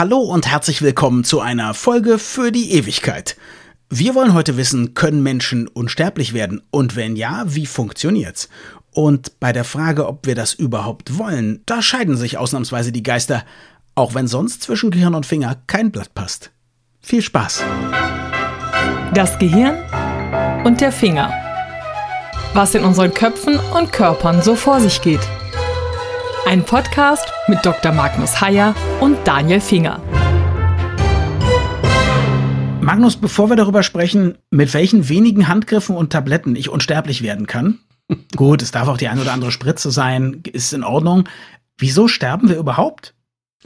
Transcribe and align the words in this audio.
Hallo 0.00 0.20
und 0.20 0.46
herzlich 0.46 0.80
willkommen 0.80 1.24
zu 1.24 1.40
einer 1.40 1.74
Folge 1.74 2.18
für 2.18 2.52
die 2.52 2.72
Ewigkeit. 2.72 3.36
Wir 3.90 4.14
wollen 4.14 4.32
heute 4.32 4.56
wissen, 4.56 4.94
können 4.94 5.22
Menschen 5.22 5.68
unsterblich 5.68 6.32
werden? 6.32 6.62
Und 6.70 6.96
wenn 6.96 7.16
ja, 7.16 7.44
wie 7.48 7.66
funktioniert's? 7.66 8.48
Und 8.94 9.38
bei 9.40 9.52
der 9.52 9.64
Frage, 9.64 10.08
ob 10.08 10.26
wir 10.26 10.34
das 10.34 10.54
überhaupt 10.54 11.18
wollen, 11.18 11.60
da 11.66 11.82
scheiden 11.82 12.16
sich 12.16 12.38
ausnahmsweise 12.38 12.92
die 12.92 13.02
Geister, 13.02 13.44
auch 13.94 14.14
wenn 14.14 14.26
sonst 14.26 14.62
zwischen 14.62 14.90
Gehirn 14.90 15.14
und 15.14 15.26
Finger 15.26 15.58
kein 15.66 15.92
Blatt 15.92 16.14
passt. 16.14 16.50
Viel 17.02 17.20
Spaß! 17.20 17.62
Das 19.12 19.38
Gehirn 19.38 19.76
und 20.64 20.80
der 20.80 20.92
Finger. 20.92 21.30
Was 22.54 22.74
in 22.74 22.84
unseren 22.84 23.12
Köpfen 23.12 23.58
und 23.78 23.92
Körpern 23.92 24.40
so 24.40 24.54
vor 24.54 24.80
sich 24.80 25.02
geht. 25.02 25.20
Ein 26.46 26.64
Podcast 26.64 27.30
mit 27.46 27.64
Dr. 27.64 27.92
Magnus 27.92 28.40
Heyer 28.40 28.74
und 29.00 29.16
Daniel 29.24 29.60
Finger. 29.60 30.02
Magnus, 32.80 33.16
bevor 33.16 33.50
wir 33.50 33.56
darüber 33.56 33.82
sprechen, 33.82 34.38
mit 34.50 34.74
welchen 34.74 35.08
wenigen 35.08 35.46
Handgriffen 35.46 35.94
und 35.94 36.10
Tabletten 36.10 36.56
ich 36.56 36.68
unsterblich 36.68 37.22
werden 37.22 37.46
kann, 37.46 37.78
gut, 38.36 38.62
es 38.62 38.72
darf 38.72 38.88
auch 38.88 38.96
die 38.96 39.08
ein 39.08 39.20
oder 39.20 39.32
andere 39.32 39.52
Spritze 39.52 39.90
sein, 39.90 40.42
ist 40.52 40.72
in 40.72 40.82
Ordnung. 40.82 41.28
Wieso 41.78 42.08
sterben 42.08 42.48
wir 42.48 42.56
überhaupt? 42.56 43.14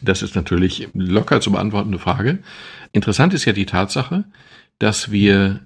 Das 0.02 0.22
ist 0.22 0.34
natürlich 0.34 0.88
locker 0.92 1.41
zu 1.41 1.52
beantwortende 1.52 1.98
Frage. 1.98 2.41
Interessant 2.92 3.32
ist 3.32 3.44
ja 3.46 3.52
die 3.52 3.66
Tatsache, 3.66 4.24
dass 4.78 5.10
wir 5.10 5.60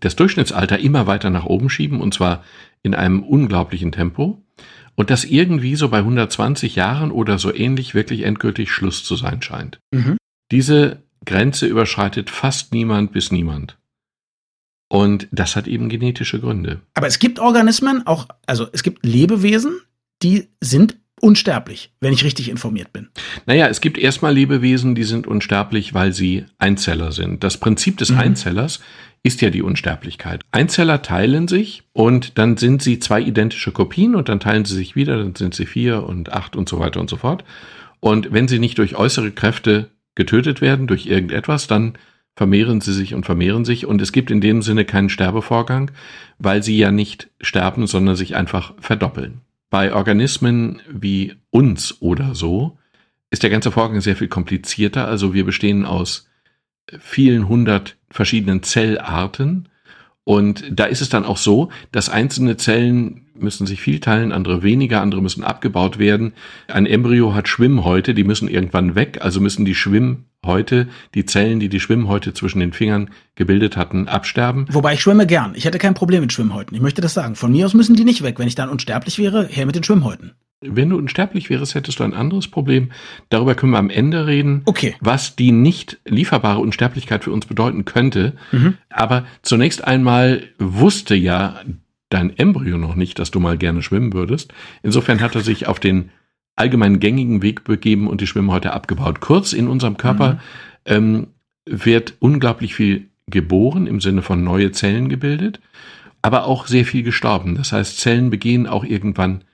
das 0.00 0.16
Durchschnittsalter 0.16 0.78
immer 0.78 1.06
weiter 1.06 1.30
nach 1.30 1.44
oben 1.44 1.68
schieben 1.68 2.00
und 2.00 2.14
zwar 2.14 2.42
in 2.82 2.94
einem 2.94 3.22
unglaublichen 3.22 3.92
Tempo 3.92 4.42
und 4.96 5.10
dass 5.10 5.24
irgendwie 5.24 5.76
so 5.76 5.88
bei 5.88 5.98
120 5.98 6.74
Jahren 6.74 7.12
oder 7.12 7.38
so 7.38 7.54
ähnlich 7.54 7.94
wirklich 7.94 8.22
endgültig 8.22 8.72
Schluss 8.72 9.04
zu 9.04 9.14
sein 9.14 9.40
scheint. 9.42 9.78
Mhm. 9.92 10.16
Diese 10.50 11.02
Grenze 11.24 11.66
überschreitet 11.66 12.30
fast 12.30 12.72
niemand 12.72 13.12
bis 13.12 13.30
niemand. 13.30 13.78
Und 14.88 15.28
das 15.32 15.56
hat 15.56 15.66
eben 15.66 15.88
genetische 15.88 16.40
Gründe. 16.40 16.80
Aber 16.94 17.06
es 17.06 17.18
gibt 17.18 17.38
Organismen, 17.38 18.06
auch, 18.06 18.28
also 18.46 18.68
es 18.72 18.82
gibt 18.82 19.04
Lebewesen, 19.04 19.80
die 20.22 20.48
sind 20.60 20.96
unsterblich, 21.20 21.92
wenn 22.00 22.12
ich 22.12 22.24
richtig 22.24 22.48
informiert 22.48 22.92
bin. 22.92 23.08
Naja, 23.46 23.68
es 23.68 23.80
gibt 23.80 23.98
erstmal 23.98 24.34
Lebewesen, 24.34 24.94
die 24.94 25.04
sind 25.04 25.26
unsterblich, 25.26 25.94
weil 25.94 26.12
sie 26.12 26.44
Einzeller 26.58 27.10
sind. 27.10 27.42
Das 27.42 27.58
Prinzip 27.58 27.96
des 27.98 28.10
mhm. 28.10 28.18
Einzellers 28.18 28.80
ist 29.26 29.40
ja 29.40 29.50
die 29.50 29.62
Unsterblichkeit. 29.62 30.42
Einzeller 30.52 31.02
teilen 31.02 31.48
sich 31.48 31.82
und 31.92 32.38
dann 32.38 32.56
sind 32.56 32.80
sie 32.80 33.00
zwei 33.00 33.20
identische 33.20 33.72
Kopien 33.72 34.14
und 34.14 34.28
dann 34.28 34.38
teilen 34.38 34.64
sie 34.64 34.76
sich 34.76 34.94
wieder, 34.94 35.18
dann 35.18 35.34
sind 35.34 35.52
sie 35.52 35.66
vier 35.66 36.04
und 36.04 36.32
acht 36.32 36.54
und 36.54 36.68
so 36.68 36.78
weiter 36.78 37.00
und 37.00 37.10
so 37.10 37.16
fort. 37.16 37.42
Und 37.98 38.32
wenn 38.32 38.46
sie 38.46 38.60
nicht 38.60 38.78
durch 38.78 38.94
äußere 38.94 39.32
Kräfte 39.32 39.90
getötet 40.14 40.60
werden, 40.60 40.86
durch 40.86 41.06
irgendetwas, 41.06 41.66
dann 41.66 41.94
vermehren 42.36 42.80
sie 42.80 42.92
sich 42.92 43.14
und 43.14 43.26
vermehren 43.26 43.64
sich 43.64 43.84
und 43.84 44.00
es 44.00 44.12
gibt 44.12 44.30
in 44.30 44.40
dem 44.40 44.62
Sinne 44.62 44.84
keinen 44.84 45.08
Sterbevorgang, 45.08 45.90
weil 46.38 46.62
sie 46.62 46.78
ja 46.78 46.92
nicht 46.92 47.28
sterben, 47.40 47.88
sondern 47.88 48.14
sich 48.14 48.36
einfach 48.36 48.74
verdoppeln. 48.78 49.40
Bei 49.70 49.92
Organismen 49.92 50.82
wie 50.88 51.34
uns 51.50 52.00
oder 52.00 52.36
so 52.36 52.78
ist 53.30 53.42
der 53.42 53.50
ganze 53.50 53.72
Vorgang 53.72 54.00
sehr 54.00 54.14
viel 54.14 54.28
komplizierter. 54.28 55.08
Also 55.08 55.34
wir 55.34 55.44
bestehen 55.44 55.84
aus 55.84 56.28
vielen 56.98 57.48
hundert 57.48 57.96
verschiedenen 58.10 58.62
Zellarten. 58.62 59.68
Und 60.24 60.64
da 60.70 60.84
ist 60.84 61.02
es 61.02 61.08
dann 61.08 61.24
auch 61.24 61.36
so, 61.36 61.70
dass 61.92 62.08
einzelne 62.08 62.56
Zellen 62.56 63.25
müssen 63.38 63.66
sich 63.66 63.80
viel 63.80 64.00
teilen, 64.00 64.32
andere 64.32 64.62
weniger, 64.62 65.00
andere 65.00 65.22
müssen 65.22 65.44
abgebaut 65.44 65.98
werden. 65.98 66.32
Ein 66.68 66.86
Embryo 66.86 67.34
hat 67.34 67.48
Schwimmhäute, 67.48 68.14
die 68.14 68.24
müssen 68.24 68.48
irgendwann 68.48 68.94
weg, 68.94 69.18
also 69.20 69.40
müssen 69.40 69.64
die 69.64 69.74
Schwimmhäute, 69.74 70.88
die 71.14 71.24
Zellen, 71.24 71.60
die 71.60 71.68
die 71.68 71.80
Schwimmhäute 71.80 72.34
zwischen 72.34 72.60
den 72.60 72.72
Fingern 72.72 73.10
gebildet 73.34 73.76
hatten, 73.76 74.08
absterben. 74.08 74.66
Wobei 74.70 74.94
ich 74.94 75.00
schwimme 75.00 75.26
gern. 75.26 75.52
Ich 75.54 75.64
hätte 75.64 75.78
kein 75.78 75.94
Problem 75.94 76.22
mit 76.22 76.32
Schwimmhäuten. 76.32 76.74
Ich 76.74 76.82
möchte 76.82 77.00
das 77.00 77.14
sagen. 77.14 77.34
Von 77.34 77.52
mir 77.52 77.66
aus 77.66 77.74
müssen 77.74 77.96
die 77.96 78.04
nicht 78.04 78.22
weg. 78.22 78.38
Wenn 78.38 78.48
ich 78.48 78.54
dann 78.54 78.68
unsterblich 78.68 79.18
wäre, 79.18 79.46
her 79.46 79.66
mit 79.66 79.76
den 79.76 79.84
Schwimmhäuten. 79.84 80.32
Wenn 80.62 80.88
du 80.88 80.96
unsterblich 80.96 81.50
wärst, 81.50 81.74
hättest 81.74 82.00
du 82.00 82.04
ein 82.04 82.14
anderes 82.14 82.48
Problem. 82.48 82.90
Darüber 83.28 83.54
können 83.54 83.72
wir 83.72 83.78
am 83.78 83.90
Ende 83.90 84.26
reden, 84.26 84.62
okay. 84.64 84.94
was 85.00 85.36
die 85.36 85.52
nicht 85.52 85.98
lieferbare 86.06 86.60
Unsterblichkeit 86.60 87.24
für 87.24 87.30
uns 87.30 87.44
bedeuten 87.44 87.84
könnte. 87.84 88.34
Mhm. 88.52 88.78
Aber 88.88 89.26
zunächst 89.42 89.84
einmal 89.84 90.44
wusste 90.58 91.14
ja 91.14 91.60
dein 92.08 92.36
Embryo 92.36 92.78
noch 92.78 92.94
nicht, 92.94 93.18
dass 93.18 93.30
du 93.30 93.40
mal 93.40 93.58
gerne 93.58 93.82
schwimmen 93.82 94.12
würdest. 94.12 94.52
Insofern 94.82 95.20
hat 95.20 95.34
er 95.34 95.40
sich 95.40 95.66
auf 95.66 95.80
den 95.80 96.10
allgemein 96.54 97.00
gängigen 97.00 97.42
Weg 97.42 97.64
begeben 97.64 98.08
und 98.08 98.20
die 98.20 98.26
Schwimmhäute 98.26 98.72
abgebaut. 98.72 99.20
Kurz 99.20 99.52
in 99.52 99.68
unserem 99.68 99.96
Körper 99.96 100.34
mhm. 100.34 100.38
ähm, 100.86 101.26
wird 101.68 102.14
unglaublich 102.20 102.74
viel 102.74 103.08
geboren 103.26 103.86
im 103.86 104.00
Sinne 104.00 104.22
von 104.22 104.42
neue 104.42 104.72
Zellen 104.72 105.08
gebildet, 105.08 105.60
aber 106.22 106.44
auch 106.44 106.66
sehr 106.66 106.84
viel 106.84 107.02
gestorben. 107.02 107.56
Das 107.56 107.72
heißt, 107.72 107.98
Zellen 107.98 108.30
begehen 108.30 108.66
auch 108.66 108.84
irgendwann 108.84 109.44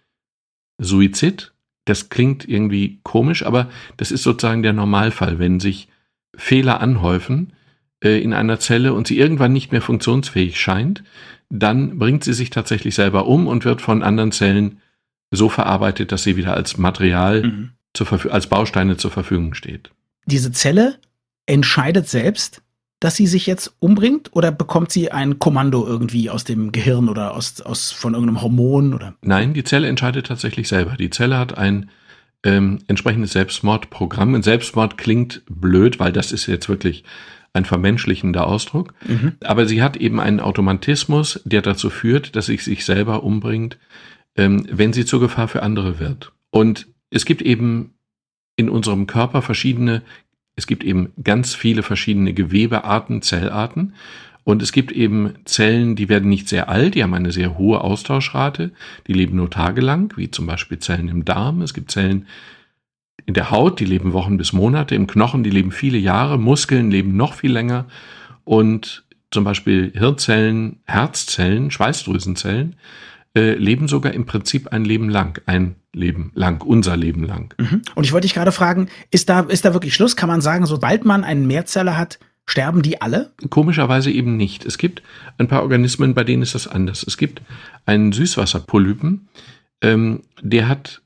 Suizid. 0.78 1.52
Das 1.84 2.10
klingt 2.10 2.48
irgendwie 2.48 3.00
komisch, 3.02 3.44
aber 3.44 3.68
das 3.96 4.12
ist 4.12 4.22
sozusagen 4.22 4.62
der 4.62 4.72
Normalfall, 4.72 5.38
wenn 5.38 5.58
sich 5.58 5.88
Fehler 6.36 6.80
anhäufen 6.80 7.54
äh, 8.04 8.22
in 8.22 8.32
einer 8.34 8.60
Zelle 8.60 8.92
und 8.92 9.06
sie 9.06 9.18
irgendwann 9.18 9.52
nicht 9.52 9.72
mehr 9.72 9.82
funktionsfähig 9.82 10.60
scheint, 10.60 11.02
dann 11.54 11.98
bringt 11.98 12.24
sie 12.24 12.32
sich 12.32 12.48
tatsächlich 12.48 12.94
selber 12.94 13.26
um 13.26 13.46
und 13.46 13.66
wird 13.66 13.82
von 13.82 14.02
anderen 14.02 14.32
Zellen 14.32 14.80
so 15.30 15.50
verarbeitet, 15.50 16.10
dass 16.10 16.22
sie 16.22 16.38
wieder 16.38 16.54
als 16.54 16.78
Material, 16.78 17.42
mhm. 17.42 17.70
zur 17.92 18.32
als 18.32 18.46
Bausteine 18.46 18.96
zur 18.96 19.10
Verfügung 19.10 19.52
steht. 19.52 19.90
Diese 20.24 20.50
Zelle 20.52 20.96
entscheidet 21.44 22.08
selbst, 22.08 22.62
dass 23.00 23.16
sie 23.16 23.26
sich 23.26 23.46
jetzt 23.46 23.74
umbringt 23.80 24.30
oder 24.32 24.50
bekommt 24.50 24.92
sie 24.92 25.12
ein 25.12 25.38
Kommando 25.38 25.86
irgendwie 25.86 26.30
aus 26.30 26.44
dem 26.44 26.72
Gehirn 26.72 27.10
oder 27.10 27.34
aus, 27.34 27.60
aus 27.60 27.92
von 27.92 28.14
irgendeinem 28.14 28.40
Hormon 28.40 28.94
oder? 28.94 29.14
Nein, 29.20 29.52
die 29.52 29.64
Zelle 29.64 29.88
entscheidet 29.88 30.28
tatsächlich 30.28 30.68
selber. 30.68 30.96
Die 30.96 31.10
Zelle 31.10 31.36
hat 31.36 31.58
ein 31.58 31.90
ähm, 32.44 32.78
entsprechendes 32.86 33.32
Selbstmordprogramm. 33.32 34.34
Ein 34.34 34.42
Selbstmord 34.42 34.96
klingt 34.96 35.42
blöd, 35.50 35.98
weil 35.98 36.12
das 36.12 36.32
ist 36.32 36.46
jetzt 36.46 36.70
wirklich 36.70 37.04
ein 37.52 37.64
vermenschlichender 37.64 38.46
Ausdruck. 38.46 38.94
Mhm. 39.06 39.32
Aber 39.40 39.66
sie 39.66 39.82
hat 39.82 39.96
eben 39.96 40.20
einen 40.20 40.40
Automatismus, 40.40 41.40
der 41.44 41.62
dazu 41.62 41.90
führt, 41.90 42.34
dass 42.36 42.46
sie 42.46 42.56
sich 42.56 42.84
selber 42.84 43.22
umbringt, 43.22 43.78
ähm, 44.36 44.66
wenn 44.70 44.92
sie 44.92 45.04
zur 45.04 45.20
Gefahr 45.20 45.48
für 45.48 45.62
andere 45.62 45.98
wird. 45.98 46.32
Und 46.50 46.88
es 47.10 47.24
gibt 47.24 47.42
eben 47.42 47.94
in 48.56 48.68
unserem 48.68 49.06
Körper 49.06 49.42
verschiedene, 49.42 50.02
es 50.56 50.66
gibt 50.66 50.84
eben 50.84 51.12
ganz 51.22 51.54
viele 51.54 51.82
verschiedene 51.82 52.32
Gewebearten, 52.32 53.22
Zellarten. 53.22 53.94
Und 54.44 54.60
es 54.60 54.72
gibt 54.72 54.90
eben 54.90 55.34
Zellen, 55.44 55.94
die 55.94 56.08
werden 56.08 56.28
nicht 56.28 56.48
sehr 56.48 56.68
alt, 56.68 56.94
die 56.94 57.02
haben 57.02 57.14
eine 57.14 57.30
sehr 57.30 57.56
hohe 57.58 57.80
Austauschrate, 57.80 58.72
die 59.06 59.12
leben 59.12 59.36
nur 59.36 59.50
tagelang, 59.50 60.12
wie 60.16 60.30
zum 60.30 60.46
Beispiel 60.46 60.80
Zellen 60.80 61.08
im 61.08 61.24
Darm. 61.24 61.62
Es 61.62 61.74
gibt 61.74 61.92
Zellen, 61.92 62.26
in 63.26 63.34
der 63.34 63.50
Haut, 63.50 63.80
die 63.80 63.84
leben 63.84 64.12
Wochen 64.12 64.36
bis 64.36 64.52
Monate, 64.52 64.94
im 64.94 65.06
Knochen, 65.06 65.44
die 65.44 65.50
leben 65.50 65.72
viele 65.72 65.98
Jahre, 65.98 66.38
Muskeln 66.38 66.90
leben 66.90 67.16
noch 67.16 67.34
viel 67.34 67.52
länger 67.52 67.86
und 68.44 69.04
zum 69.30 69.44
Beispiel 69.44 69.92
Hirnzellen, 69.94 70.80
Herzzellen, 70.84 71.70
Schweißdrüsenzellen 71.70 72.76
äh, 73.34 73.54
leben 73.54 73.88
sogar 73.88 74.12
im 74.12 74.26
Prinzip 74.26 74.68
ein 74.68 74.84
Leben 74.84 75.08
lang, 75.08 75.40
ein 75.46 75.76
Leben 75.94 76.32
lang, 76.34 76.62
unser 76.62 76.96
Leben 76.96 77.24
lang. 77.24 77.54
Mhm. 77.58 77.82
Und 77.94 78.04
ich 78.04 78.12
wollte 78.12 78.26
dich 78.26 78.34
gerade 78.34 78.52
fragen, 78.52 78.88
ist 79.10 79.28
da, 79.28 79.40
ist 79.40 79.64
da 79.64 79.72
wirklich 79.72 79.94
Schluss? 79.94 80.16
Kann 80.16 80.28
man 80.28 80.40
sagen, 80.40 80.66
sobald 80.66 81.04
man 81.04 81.24
einen 81.24 81.46
Mehrzeller 81.46 81.96
hat, 81.96 82.18
sterben 82.44 82.82
die 82.82 83.00
alle? 83.00 83.32
Komischerweise 83.48 84.10
eben 84.10 84.36
nicht. 84.36 84.66
Es 84.66 84.78
gibt 84.78 85.02
ein 85.38 85.48
paar 85.48 85.62
Organismen, 85.62 86.14
bei 86.14 86.24
denen 86.24 86.42
ist 86.42 86.54
das 86.54 86.68
anders. 86.68 87.04
Es 87.06 87.16
gibt 87.16 87.42
einen 87.86 88.12
Süßwasserpolypen, 88.12 89.28
ähm, 89.80 90.22
der 90.42 90.68
hat 90.68 91.01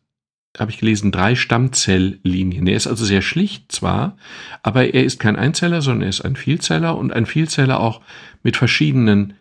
habe 0.61 0.71
ich 0.71 0.78
gelesen, 0.78 1.12
drei 1.12 1.34
Stammzelllinien. 1.34 2.67
Er 2.67 2.77
ist 2.77 2.87
also 2.87 3.05
sehr 3.05 3.22
schlicht 3.22 3.72
zwar, 3.72 4.17
aber 4.62 4.94
er 4.94 5.05
ist 5.05 5.19
kein 5.21 5.36
Einzeller, 5.36 5.83
sondern 5.83 6.03
er 6.03 6.09
ist 6.09 6.22
ein 6.22 6.36
Vielzeller 6.36 6.97
und 6.97 7.13
ein 7.13 7.27
Vielzeller 7.27 7.80
auch 7.80 8.01
mit 8.42 8.57
verschiedenen 8.57 9.34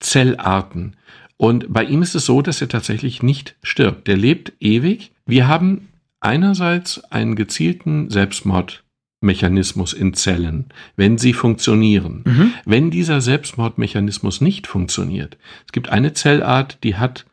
Zellarten. 0.00 0.96
Und 1.36 1.72
bei 1.72 1.84
ihm 1.84 2.02
ist 2.02 2.14
es 2.14 2.26
so, 2.26 2.42
dass 2.42 2.60
er 2.60 2.68
tatsächlich 2.68 3.22
nicht 3.22 3.56
stirbt. 3.62 4.06
Der 4.06 4.16
lebt 4.16 4.52
ewig. 4.60 5.12
Wir 5.26 5.48
haben 5.48 5.88
einerseits 6.20 7.04
einen 7.04 7.36
gezielten 7.36 8.10
Selbstmordmechanismus 8.10 9.92
in 9.92 10.14
Zellen, 10.14 10.66
wenn 10.96 11.18
sie 11.18 11.34
funktionieren. 11.34 12.22
Mhm. 12.24 12.54
Wenn 12.64 12.90
dieser 12.90 13.20
Selbstmordmechanismus 13.20 14.40
nicht 14.40 14.66
funktioniert, 14.66 15.36
es 15.66 15.72
gibt 15.72 15.90
eine 15.90 16.14
Zellart, 16.14 16.82
die 16.84 16.96
hat 16.96 17.26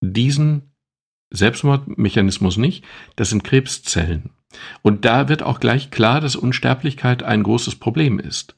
diesen 0.00 0.73
Selbstmordmechanismus 1.36 2.56
nicht, 2.56 2.84
das 3.16 3.30
sind 3.30 3.44
Krebszellen. 3.44 4.30
Und 4.82 5.04
da 5.04 5.28
wird 5.28 5.42
auch 5.42 5.60
gleich 5.60 5.90
klar, 5.90 6.20
dass 6.20 6.36
Unsterblichkeit 6.36 7.22
ein 7.22 7.42
großes 7.42 7.76
Problem 7.76 8.18
ist. 8.18 8.54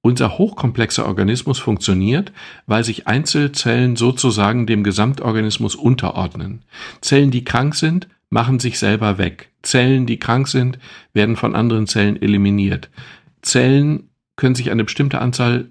Unser 0.00 0.38
hochkomplexer 0.38 1.06
Organismus 1.06 1.58
funktioniert, 1.58 2.32
weil 2.66 2.84
sich 2.84 3.06
Einzelzellen 3.08 3.96
sozusagen 3.96 4.66
dem 4.66 4.84
Gesamtorganismus 4.84 5.74
unterordnen. 5.74 6.62
Zellen, 7.00 7.30
die 7.30 7.44
krank 7.44 7.74
sind, 7.74 8.08
machen 8.30 8.60
sich 8.60 8.78
selber 8.78 9.18
weg. 9.18 9.50
Zellen, 9.62 10.06
die 10.06 10.18
krank 10.18 10.48
sind, 10.48 10.78
werden 11.12 11.36
von 11.36 11.54
anderen 11.54 11.86
Zellen 11.86 12.20
eliminiert. 12.20 12.90
Zellen 13.42 14.08
können 14.36 14.54
sich 14.54 14.70
eine 14.70 14.84
bestimmte 14.84 15.20
Anzahl 15.20 15.70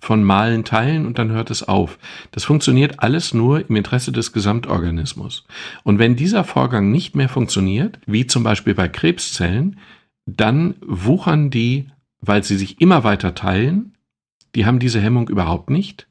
von 0.00 0.22
Malen 0.22 0.64
teilen 0.64 1.06
und 1.06 1.18
dann 1.18 1.30
hört 1.30 1.50
es 1.50 1.62
auf. 1.62 1.98
Das 2.32 2.44
funktioniert 2.44 3.00
alles 3.00 3.34
nur 3.34 3.68
im 3.68 3.76
Interesse 3.76 4.12
des 4.12 4.32
Gesamtorganismus. 4.32 5.46
Und 5.84 5.98
wenn 5.98 6.16
dieser 6.16 6.44
Vorgang 6.44 6.90
nicht 6.90 7.16
mehr 7.16 7.28
funktioniert, 7.28 7.98
wie 8.06 8.26
zum 8.26 8.42
Beispiel 8.42 8.74
bei 8.74 8.88
Krebszellen, 8.88 9.78
dann 10.26 10.74
wuchern 10.80 11.50
die, 11.50 11.86
weil 12.20 12.42
sie 12.42 12.56
sich 12.56 12.80
immer 12.80 13.04
weiter 13.04 13.34
teilen, 13.34 13.94
die 14.54 14.66
haben 14.66 14.78
diese 14.78 15.00
Hemmung 15.00 15.28
überhaupt 15.28 15.70
nicht. 15.70 16.08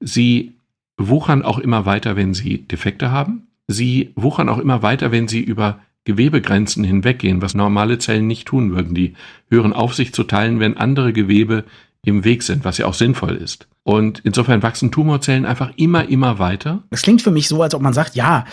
Sie 0.00 0.54
wuchern 0.98 1.42
auch 1.42 1.58
immer 1.58 1.86
weiter, 1.86 2.16
wenn 2.16 2.34
sie 2.34 2.58
Defekte 2.66 3.10
haben. 3.10 3.48
Sie 3.66 4.12
wuchern 4.16 4.48
auch 4.48 4.58
immer 4.58 4.82
weiter, 4.82 5.12
wenn 5.12 5.28
sie 5.28 5.40
über 5.40 5.80
Gewebegrenzen 6.04 6.84
hinweggehen, 6.84 7.42
was 7.42 7.54
normale 7.54 7.98
Zellen 7.98 8.26
nicht 8.26 8.46
tun 8.46 8.72
würden. 8.72 8.94
Die 8.94 9.14
hören 9.50 9.72
auf, 9.72 9.94
sich 9.94 10.14
zu 10.14 10.22
teilen, 10.22 10.60
wenn 10.60 10.76
andere 10.76 11.12
Gewebe 11.12 11.64
im 12.06 12.24
Weg 12.24 12.42
sind, 12.42 12.64
was 12.64 12.78
ja 12.78 12.86
auch 12.86 12.94
sinnvoll 12.94 13.36
ist. 13.36 13.66
Und 13.82 14.20
insofern 14.24 14.62
wachsen 14.62 14.90
Tumorzellen 14.90 15.44
einfach 15.44 15.70
immer, 15.76 16.08
immer 16.08 16.38
weiter. 16.38 16.82
Es 16.90 17.02
klingt 17.02 17.22
für 17.22 17.30
mich 17.30 17.48
so, 17.48 17.62
als 17.62 17.74
ob 17.74 17.82
man 17.82 17.92
sagt, 17.92 18.14
ja, 18.14 18.44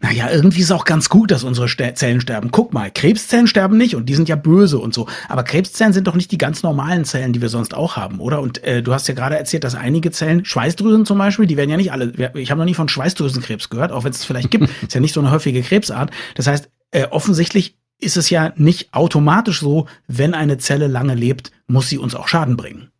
naja, 0.00 0.30
irgendwie 0.30 0.60
ist 0.60 0.66
es 0.66 0.72
auch 0.72 0.84
ganz 0.84 1.08
gut, 1.08 1.30
dass 1.30 1.42
unsere 1.42 1.66
Zellen 1.94 2.20
sterben. 2.20 2.50
Guck 2.52 2.72
mal, 2.72 2.90
Krebszellen 2.90 3.48
sterben 3.48 3.76
nicht 3.76 3.96
und 3.96 4.06
die 4.06 4.14
sind 4.14 4.28
ja 4.28 4.36
böse 4.36 4.78
und 4.78 4.94
so. 4.94 5.08
Aber 5.28 5.42
Krebszellen 5.42 5.92
sind 5.92 6.06
doch 6.06 6.14
nicht 6.14 6.30
die 6.30 6.38
ganz 6.38 6.62
normalen 6.62 7.04
Zellen, 7.04 7.32
die 7.32 7.42
wir 7.42 7.48
sonst 7.48 7.74
auch 7.74 7.96
haben, 7.96 8.20
oder? 8.20 8.40
Und 8.40 8.62
äh, 8.62 8.82
du 8.82 8.92
hast 8.92 9.08
ja 9.08 9.14
gerade 9.14 9.36
erzählt, 9.36 9.64
dass 9.64 9.74
einige 9.74 10.10
Zellen, 10.10 10.44
Schweißdrüsen 10.44 11.04
zum 11.04 11.18
Beispiel, 11.18 11.46
die 11.46 11.56
werden 11.56 11.70
ja 11.70 11.76
nicht 11.76 11.92
alle, 11.92 12.12
ich 12.34 12.50
habe 12.50 12.58
noch 12.60 12.66
nie 12.66 12.74
von 12.74 12.88
Schweißdrüsenkrebs 12.88 13.70
gehört, 13.70 13.90
auch 13.90 14.04
wenn 14.04 14.12
es 14.12 14.24
vielleicht 14.24 14.50
gibt, 14.50 14.68
ist 14.82 14.94
ja 14.94 15.00
nicht 15.00 15.14
so 15.14 15.20
eine 15.20 15.30
häufige 15.30 15.62
Krebsart. 15.62 16.10
Das 16.36 16.46
heißt, 16.46 16.68
äh, 16.92 17.06
offensichtlich 17.06 17.76
ist 17.98 18.16
es 18.16 18.30
ja 18.30 18.52
nicht 18.56 18.94
automatisch 18.94 19.60
so, 19.60 19.86
wenn 20.06 20.34
eine 20.34 20.58
Zelle 20.58 20.86
lange 20.86 21.14
lebt, 21.14 21.50
muss 21.66 21.88
sie 21.88 21.98
uns 21.98 22.14
auch 22.14 22.28
Schaden 22.28 22.56
bringen. 22.56 22.90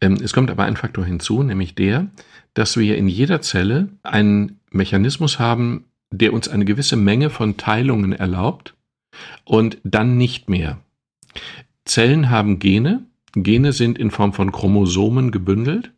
Ähm, 0.00 0.18
es 0.22 0.32
kommt 0.32 0.50
aber 0.50 0.64
ein 0.64 0.76
Faktor 0.76 1.04
hinzu, 1.04 1.42
nämlich 1.42 1.74
der, 1.74 2.08
dass 2.54 2.76
wir 2.76 2.96
in 2.96 3.08
jeder 3.08 3.40
Zelle 3.40 3.88
einen 4.02 4.60
Mechanismus 4.70 5.38
haben, 5.38 5.84
der 6.10 6.32
uns 6.32 6.48
eine 6.48 6.64
gewisse 6.64 6.96
Menge 6.96 7.30
von 7.30 7.56
Teilungen 7.56 8.12
erlaubt 8.12 8.74
und 9.44 9.78
dann 9.84 10.16
nicht 10.16 10.48
mehr. 10.48 10.78
Zellen 11.84 12.30
haben 12.30 12.58
Gene. 12.58 13.04
Gene 13.34 13.72
sind 13.72 13.98
in 13.98 14.10
Form 14.10 14.32
von 14.32 14.52
Chromosomen 14.52 15.30
gebündelt. 15.30 15.92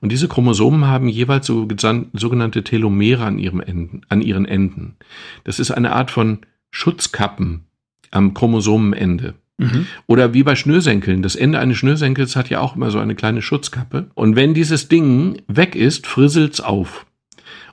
Und 0.00 0.10
diese 0.10 0.28
Chromosomen 0.28 0.86
haben 0.86 1.08
jeweils 1.08 1.46
so, 1.46 1.68
sogenannte 2.12 2.64
Telomere 2.64 3.24
an, 3.24 3.38
Enden, 3.38 4.02
an 4.08 4.20
ihren 4.20 4.46
Enden. 4.46 4.96
Das 5.44 5.58
ist 5.58 5.70
eine 5.70 5.92
Art 5.92 6.10
von 6.10 6.38
Schutzkappen 6.70 7.64
am 8.10 8.34
Chromosomenende. 8.34 9.34
Mhm. 9.58 9.86
Oder 10.06 10.34
wie 10.34 10.42
bei 10.42 10.56
Schnürsenkeln. 10.56 11.22
Das 11.22 11.36
Ende 11.36 11.58
eines 11.58 11.76
Schnürsenkels 11.76 12.36
hat 12.36 12.48
ja 12.48 12.60
auch 12.60 12.76
immer 12.76 12.90
so 12.90 12.98
eine 12.98 13.14
kleine 13.14 13.42
Schutzkappe. 13.42 14.10
Und 14.14 14.36
wenn 14.36 14.54
dieses 14.54 14.88
Ding 14.88 15.42
weg 15.46 15.74
ist, 15.74 16.06
frisselt's 16.06 16.60
auf. 16.60 17.06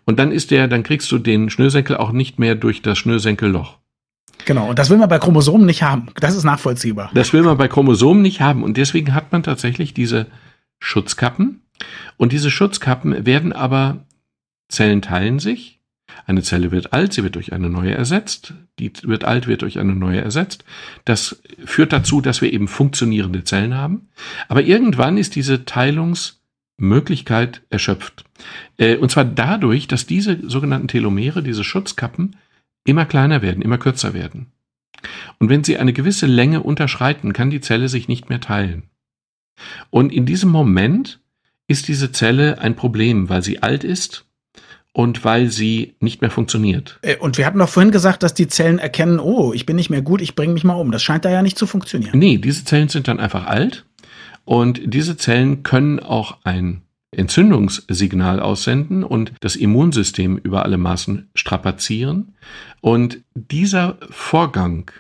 Und 0.06 0.20
dann 0.20 0.32
ist 0.32 0.52
der, 0.52 0.68
dann 0.68 0.84
kriegst 0.84 1.12
du 1.12 1.18
den 1.18 1.50
Schnürsenkel 1.50 1.98
auch 1.98 2.12
nicht 2.12 2.40
mehr 2.40 2.56
durch 2.56 2.82
das 2.82 2.98
Schnürsenkelloch. 2.98 3.78
Genau, 4.46 4.70
und 4.70 4.80
das 4.80 4.90
will 4.90 4.98
man 4.98 5.10
bei 5.10 5.20
Chromosomen 5.20 5.66
nicht 5.66 5.84
haben. 5.84 6.08
Das 6.20 6.36
ist 6.36 6.44
nachvollziehbar. 6.44 7.12
Das 7.14 7.34
will 7.34 7.44
man 7.44 7.58
bei 7.58 7.68
Chromosomen 7.68 8.22
nicht 8.22 8.42
haben. 8.42 8.64
Und 8.64 8.78
deswegen 8.78 9.14
hat 9.14 9.32
man 9.32 9.44
tatsächlich 9.44 9.94
diese 9.94 10.28
Schutzkappen. 10.80 11.62
Und 12.18 12.32
diese 12.32 12.50
Schutzkappen 12.50 13.26
werden 13.26 13.54
aber, 13.54 14.06
Zellen 14.70 15.02
teilen 15.02 15.40
sich 15.40 15.79
eine 16.26 16.44
Zelle 16.44 16.72
wird 16.72 16.94
alt, 16.94 17.14
sie 17.14 17.24
wird 17.24 17.36
durch 17.36 17.54
eine 17.54 17.70
neue 17.70 17.94
ersetzt, 17.94 18.54
die 18.78 18.92
wird 19.04 19.24
alt, 19.24 19.48
wird 19.48 19.62
durch 19.62 19.80
eine 19.80 19.96
neue 19.96 20.22
ersetzt. 20.22 20.64
Das 21.06 21.42
führt 21.66 21.92
dazu, 21.94 22.22
dass 22.22 22.42
wir 22.42 22.54
eben 22.54 22.68
funktionierende 22.68 23.44
Zellen 23.44 23.76
haben. 23.76 24.10
Aber 24.48 24.62
irgendwann 24.62 25.18
ist 25.18 25.36
diese 25.36 25.66
Teilungsmöglichkeit 25.66 27.64
erschöpft. 27.70 28.26
Äh, 28.78 28.98
und 28.98 29.10
zwar 29.12 29.26
dadurch, 29.26 29.88
dass 29.88 30.06
diese 30.06 30.48
sogenannten 30.48 30.88
Telomere, 30.88 31.44
diese 31.44 31.64
Schutzkappen, 31.64 32.36
immer 32.86 33.06
kleiner 33.06 33.42
werden, 33.42 33.62
immer 33.62 33.78
kürzer 33.78 34.14
werden. 34.14 34.48
Und 35.40 35.50
wenn 35.50 35.64
sie 35.64 35.78
eine 35.78 35.94
gewisse 35.94 36.26
Länge 36.26 36.62
unterschreiten, 36.62 37.34
kann 37.34 37.50
die 37.50 37.62
Zelle 37.62 37.90
sich 37.90 38.08
nicht 38.08 38.30
mehr 38.30 38.42
teilen. 38.42 38.84
Und 39.90 40.12
in 40.12 40.26
diesem 40.26 40.50
Moment 40.50 41.20
ist 41.68 41.88
diese 41.88 42.12
Zelle 42.12 42.60
ein 42.60 42.76
Problem, 42.76 43.30
weil 43.30 43.44
sie 43.44 43.62
alt 43.62 43.84
ist 43.84 44.26
und 44.94 45.24
weil 45.24 45.50
sie 45.50 45.96
nicht 46.00 46.22
mehr 46.22 46.32
funktioniert. 46.32 47.00
Äh, 47.02 47.18
und 47.18 47.38
wir 47.38 47.46
hatten 47.46 47.60
doch 47.60 47.70
vorhin 47.70 47.92
gesagt, 47.92 48.24
dass 48.24 48.34
die 48.34 48.48
Zellen 48.48 48.80
erkennen, 48.80 49.20
oh, 49.20 49.54
ich 49.54 49.66
bin 49.66 49.76
nicht 49.76 49.90
mehr 49.90 50.02
gut, 50.02 50.22
ich 50.22 50.36
bringe 50.36 50.54
mich 50.54 50.64
mal 50.64 50.74
um. 50.74 50.92
Das 50.92 51.04
scheint 51.04 51.26
da 51.26 51.30
ja 51.30 51.42
nicht 51.42 51.58
zu 51.58 51.68
funktionieren. 51.68 52.18
Nee, 52.18 52.38
diese 52.38 52.66
Zellen 52.66 52.90
sind 52.90 53.08
dann 53.08 53.20
einfach 53.20 53.46
alt 53.46 53.86
und 54.46 54.82
diese 54.84 55.18
Zellen 55.18 55.64
können 55.64 56.00
auch 56.00 56.38
ein 56.44 56.82
Entzündungssignal 57.12 58.40
aussenden 58.40 59.04
und 59.04 59.34
das 59.40 59.56
Immunsystem 59.56 60.38
über 60.38 60.64
alle 60.64 60.78
Maßen 60.78 61.30
strapazieren. 61.34 62.36
Und 62.82 63.20
dieser 63.34 63.98
Vorgang, 64.10 64.92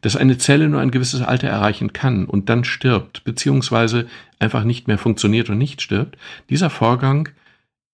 dass 0.00 0.16
eine 0.16 0.38
Zelle 0.38 0.68
nur 0.68 0.80
ein 0.80 0.90
gewisses 0.90 1.22
Alter 1.22 1.48
erreichen 1.48 1.92
kann 1.92 2.24
und 2.24 2.48
dann 2.48 2.64
stirbt, 2.64 3.22
beziehungsweise 3.24 4.06
einfach 4.40 4.64
nicht 4.64 4.88
mehr 4.88 4.98
funktioniert 4.98 5.48
und 5.48 5.58
nicht 5.58 5.80
stirbt, 5.80 6.16
dieser 6.50 6.70
Vorgang 6.70 7.28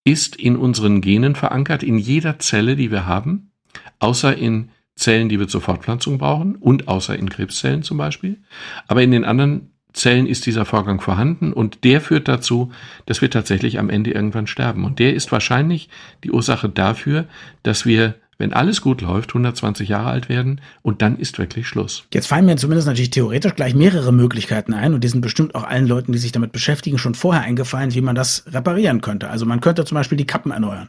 ist 0.04 0.36
in 0.36 0.56
unseren 0.56 1.00
Genen 1.00 1.34
verankert, 1.34 1.82
in 1.82 1.98
jeder 1.98 2.38
Zelle, 2.38 2.76
die 2.76 2.90
wir 2.90 3.06
haben, 3.06 3.50
außer 3.98 4.36
in 4.36 4.70
Zellen, 4.96 5.28
die 5.28 5.40
wir 5.40 5.48
zur 5.48 5.60
Fortpflanzung 5.60 6.18
brauchen 6.18 6.56
und 6.56 6.88
außer 6.88 7.18
in 7.18 7.28
Krebszellen 7.28 7.82
zum 7.82 7.98
Beispiel. 7.98 8.38
Aber 8.86 9.02
in 9.02 9.10
den 9.10 9.24
anderen 9.24 9.72
Zellen 9.92 10.26
ist 10.26 10.46
dieser 10.46 10.64
Vorgang 10.64 11.00
vorhanden 11.00 11.52
und 11.52 11.84
der 11.84 12.00
führt 12.00 12.28
dazu, 12.28 12.72
dass 13.06 13.22
wir 13.22 13.30
tatsächlich 13.30 13.78
am 13.78 13.90
Ende 13.90 14.10
irgendwann 14.10 14.46
sterben. 14.46 14.84
Und 14.84 14.98
der 14.98 15.14
ist 15.14 15.32
wahrscheinlich 15.32 15.88
die 16.22 16.32
Ursache 16.32 16.68
dafür, 16.68 17.26
dass 17.62 17.86
wir 17.86 18.16
wenn 18.38 18.52
alles 18.52 18.80
gut 18.80 19.00
läuft, 19.00 19.30
120 19.30 19.88
Jahre 19.88 20.10
alt 20.10 20.28
werden 20.28 20.60
und 20.82 21.02
dann 21.02 21.18
ist 21.18 21.38
wirklich 21.38 21.66
Schluss. 21.68 22.04
Jetzt 22.12 22.26
fallen 22.26 22.46
mir 22.46 22.56
zumindest 22.56 22.86
natürlich 22.86 23.10
theoretisch 23.10 23.54
gleich 23.54 23.74
mehrere 23.74 24.12
Möglichkeiten 24.12 24.74
ein 24.74 24.94
und 24.94 25.02
die 25.02 25.08
sind 25.08 25.20
bestimmt 25.20 25.54
auch 25.54 25.64
allen 25.64 25.86
Leuten, 25.86 26.12
die 26.12 26.18
sich 26.18 26.32
damit 26.32 26.52
beschäftigen, 26.52 26.98
schon 26.98 27.14
vorher 27.14 27.42
eingefallen, 27.42 27.94
wie 27.94 28.00
man 28.00 28.14
das 28.14 28.44
reparieren 28.48 29.00
könnte. 29.00 29.30
Also 29.30 29.46
man 29.46 29.60
könnte 29.60 29.84
zum 29.84 29.96
Beispiel 29.96 30.18
die 30.18 30.26
Kappen 30.26 30.52
erneuern 30.52 30.88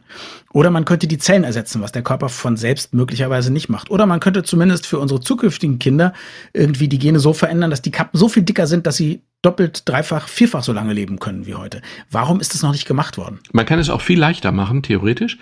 oder 0.52 0.70
man 0.70 0.84
könnte 0.84 1.06
die 1.06 1.18
Zellen 1.18 1.44
ersetzen, 1.44 1.82
was 1.82 1.92
der 1.92 2.02
Körper 2.02 2.28
von 2.28 2.56
selbst 2.56 2.94
möglicherweise 2.94 3.52
nicht 3.52 3.68
macht. 3.68 3.90
Oder 3.90 4.06
man 4.06 4.20
könnte 4.20 4.42
zumindest 4.42 4.86
für 4.86 4.98
unsere 4.98 5.20
zukünftigen 5.20 5.78
Kinder 5.78 6.12
irgendwie 6.52 6.88
die 6.88 6.98
Gene 6.98 7.20
so 7.20 7.32
verändern, 7.32 7.70
dass 7.70 7.82
die 7.82 7.90
Kappen 7.90 8.18
so 8.18 8.28
viel 8.28 8.42
dicker 8.42 8.66
sind, 8.66 8.86
dass 8.86 8.96
sie 8.96 9.22
doppelt, 9.42 9.88
dreifach, 9.88 10.28
vierfach 10.28 10.62
so 10.62 10.72
lange 10.72 10.92
leben 10.92 11.18
können 11.18 11.46
wie 11.46 11.54
heute. 11.54 11.82
Warum 12.10 12.40
ist 12.40 12.54
das 12.54 12.62
noch 12.62 12.72
nicht 12.72 12.86
gemacht 12.86 13.16
worden? 13.16 13.38
Man 13.52 13.66
kann 13.66 13.78
es 13.78 13.90
auch 13.90 14.00
viel 14.00 14.18
leichter 14.18 14.50
machen, 14.50 14.82
theoretisch. 14.82 15.38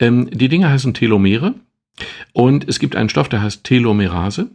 Ähm, 0.00 0.28
die 0.30 0.48
Dinge 0.48 0.70
heißen 0.70 0.94
Telomere 0.94 1.54
und 2.32 2.68
es 2.68 2.78
gibt 2.78 2.96
einen 2.96 3.08
Stoff, 3.08 3.28
der 3.28 3.42
heißt 3.42 3.64
Telomerase. 3.64 4.50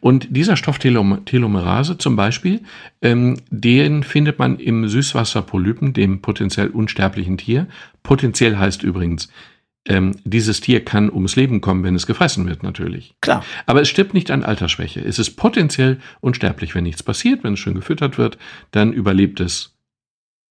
Und 0.00 0.28
dieser 0.30 0.56
Stoff 0.56 0.78
Telom 0.78 1.24
Telomerase 1.26 1.98
zum 1.98 2.16
Beispiel, 2.16 2.62
ähm, 3.02 3.36
den 3.50 4.02
findet 4.02 4.38
man 4.38 4.58
im 4.58 4.88
Süßwasserpolypen, 4.88 5.92
dem 5.92 6.22
potenziell 6.22 6.68
unsterblichen 6.68 7.36
Tier. 7.36 7.68
Potenziell 8.02 8.56
heißt 8.56 8.82
übrigens, 8.82 9.28
ähm, 9.86 10.16
dieses 10.24 10.60
Tier 10.60 10.84
kann 10.84 11.10
ums 11.10 11.36
Leben 11.36 11.60
kommen, 11.60 11.84
wenn 11.84 11.94
es 11.94 12.06
gefressen 12.06 12.46
wird, 12.46 12.62
natürlich. 12.62 13.14
Klar. 13.20 13.44
Aber 13.66 13.82
es 13.82 13.88
stirbt 13.88 14.14
nicht 14.14 14.30
an 14.30 14.42
Altersschwäche. 14.42 15.00
Es 15.00 15.18
ist 15.18 15.36
potenziell 15.36 15.98
unsterblich. 16.20 16.74
Wenn 16.74 16.84
nichts 16.84 17.02
passiert, 17.02 17.44
wenn 17.44 17.54
es 17.54 17.60
schön 17.60 17.74
gefüttert 17.74 18.16
wird, 18.16 18.38
dann 18.70 18.92
überlebt 18.92 19.40
es 19.40 19.76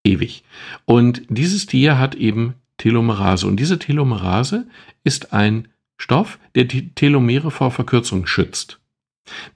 ewig. 0.03 0.43
Und 0.85 1.23
dieses 1.29 1.65
Tier 1.65 1.97
hat 1.97 2.15
eben 2.15 2.55
Telomerase. 2.77 3.47
Und 3.47 3.59
diese 3.59 3.79
Telomerase 3.79 4.67
ist 5.03 5.33
ein 5.33 5.67
Stoff, 5.97 6.39
der 6.55 6.65
die 6.65 6.93
Telomere 6.93 7.51
vor 7.51 7.71
Verkürzung 7.71 8.27
schützt. 8.27 8.79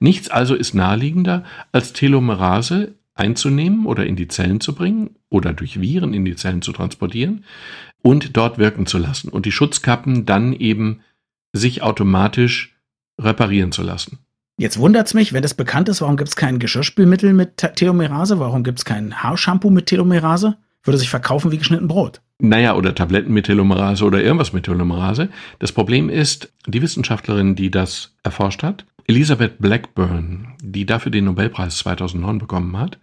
Nichts 0.00 0.28
also 0.28 0.54
ist 0.54 0.74
naheliegender, 0.74 1.44
als 1.70 1.92
Telomerase 1.92 2.94
einzunehmen 3.14 3.86
oder 3.86 4.06
in 4.06 4.16
die 4.16 4.28
Zellen 4.28 4.60
zu 4.60 4.74
bringen 4.74 5.16
oder 5.28 5.52
durch 5.52 5.80
Viren 5.80 6.14
in 6.14 6.24
die 6.24 6.36
Zellen 6.36 6.62
zu 6.62 6.72
transportieren 6.72 7.44
und 8.02 8.36
dort 8.36 8.58
wirken 8.58 8.86
zu 8.86 8.98
lassen 8.98 9.28
und 9.28 9.46
die 9.46 9.52
Schutzkappen 9.52 10.26
dann 10.26 10.52
eben 10.52 11.00
sich 11.52 11.82
automatisch 11.82 12.74
reparieren 13.20 13.72
zu 13.72 13.82
lassen. 13.82 14.18
Jetzt 14.58 14.78
wundert's 14.78 15.14
mich, 15.14 15.32
wenn 15.32 15.42
das 15.42 15.54
bekannt 15.54 15.88
ist, 15.88 16.00
warum 16.00 16.16
gibt 16.16 16.28
es 16.28 16.36
kein 16.36 16.58
Geschirrspülmittel 16.58 17.32
mit 17.32 17.56
Telomerase? 17.56 18.38
Warum 18.38 18.64
gibt 18.64 18.78
es 18.78 18.84
kein 18.84 19.22
Haarshampoo 19.22 19.70
mit 19.70 19.86
Telomerase? 19.86 20.56
Würde 20.84 20.98
sich 20.98 21.10
verkaufen 21.10 21.52
wie 21.52 21.58
geschnitten 21.58 21.88
Brot. 21.88 22.20
Naja, 22.38 22.74
oder 22.74 22.94
Tabletten 22.94 23.32
mit 23.32 23.46
Telomerase 23.46 24.04
oder 24.04 24.20
irgendwas 24.22 24.52
mit 24.52 24.64
Telomerase. 24.64 25.28
Das 25.60 25.70
Problem 25.70 26.08
ist, 26.08 26.52
die 26.66 26.82
Wissenschaftlerin, 26.82 27.54
die 27.54 27.70
das 27.70 28.16
erforscht 28.24 28.64
hat, 28.64 28.84
Elisabeth 29.06 29.58
Blackburn, 29.58 30.54
die 30.62 30.86
dafür 30.86 31.12
den 31.12 31.26
Nobelpreis 31.26 31.78
2009 31.78 32.38
bekommen 32.38 32.76
hat, 32.78 32.98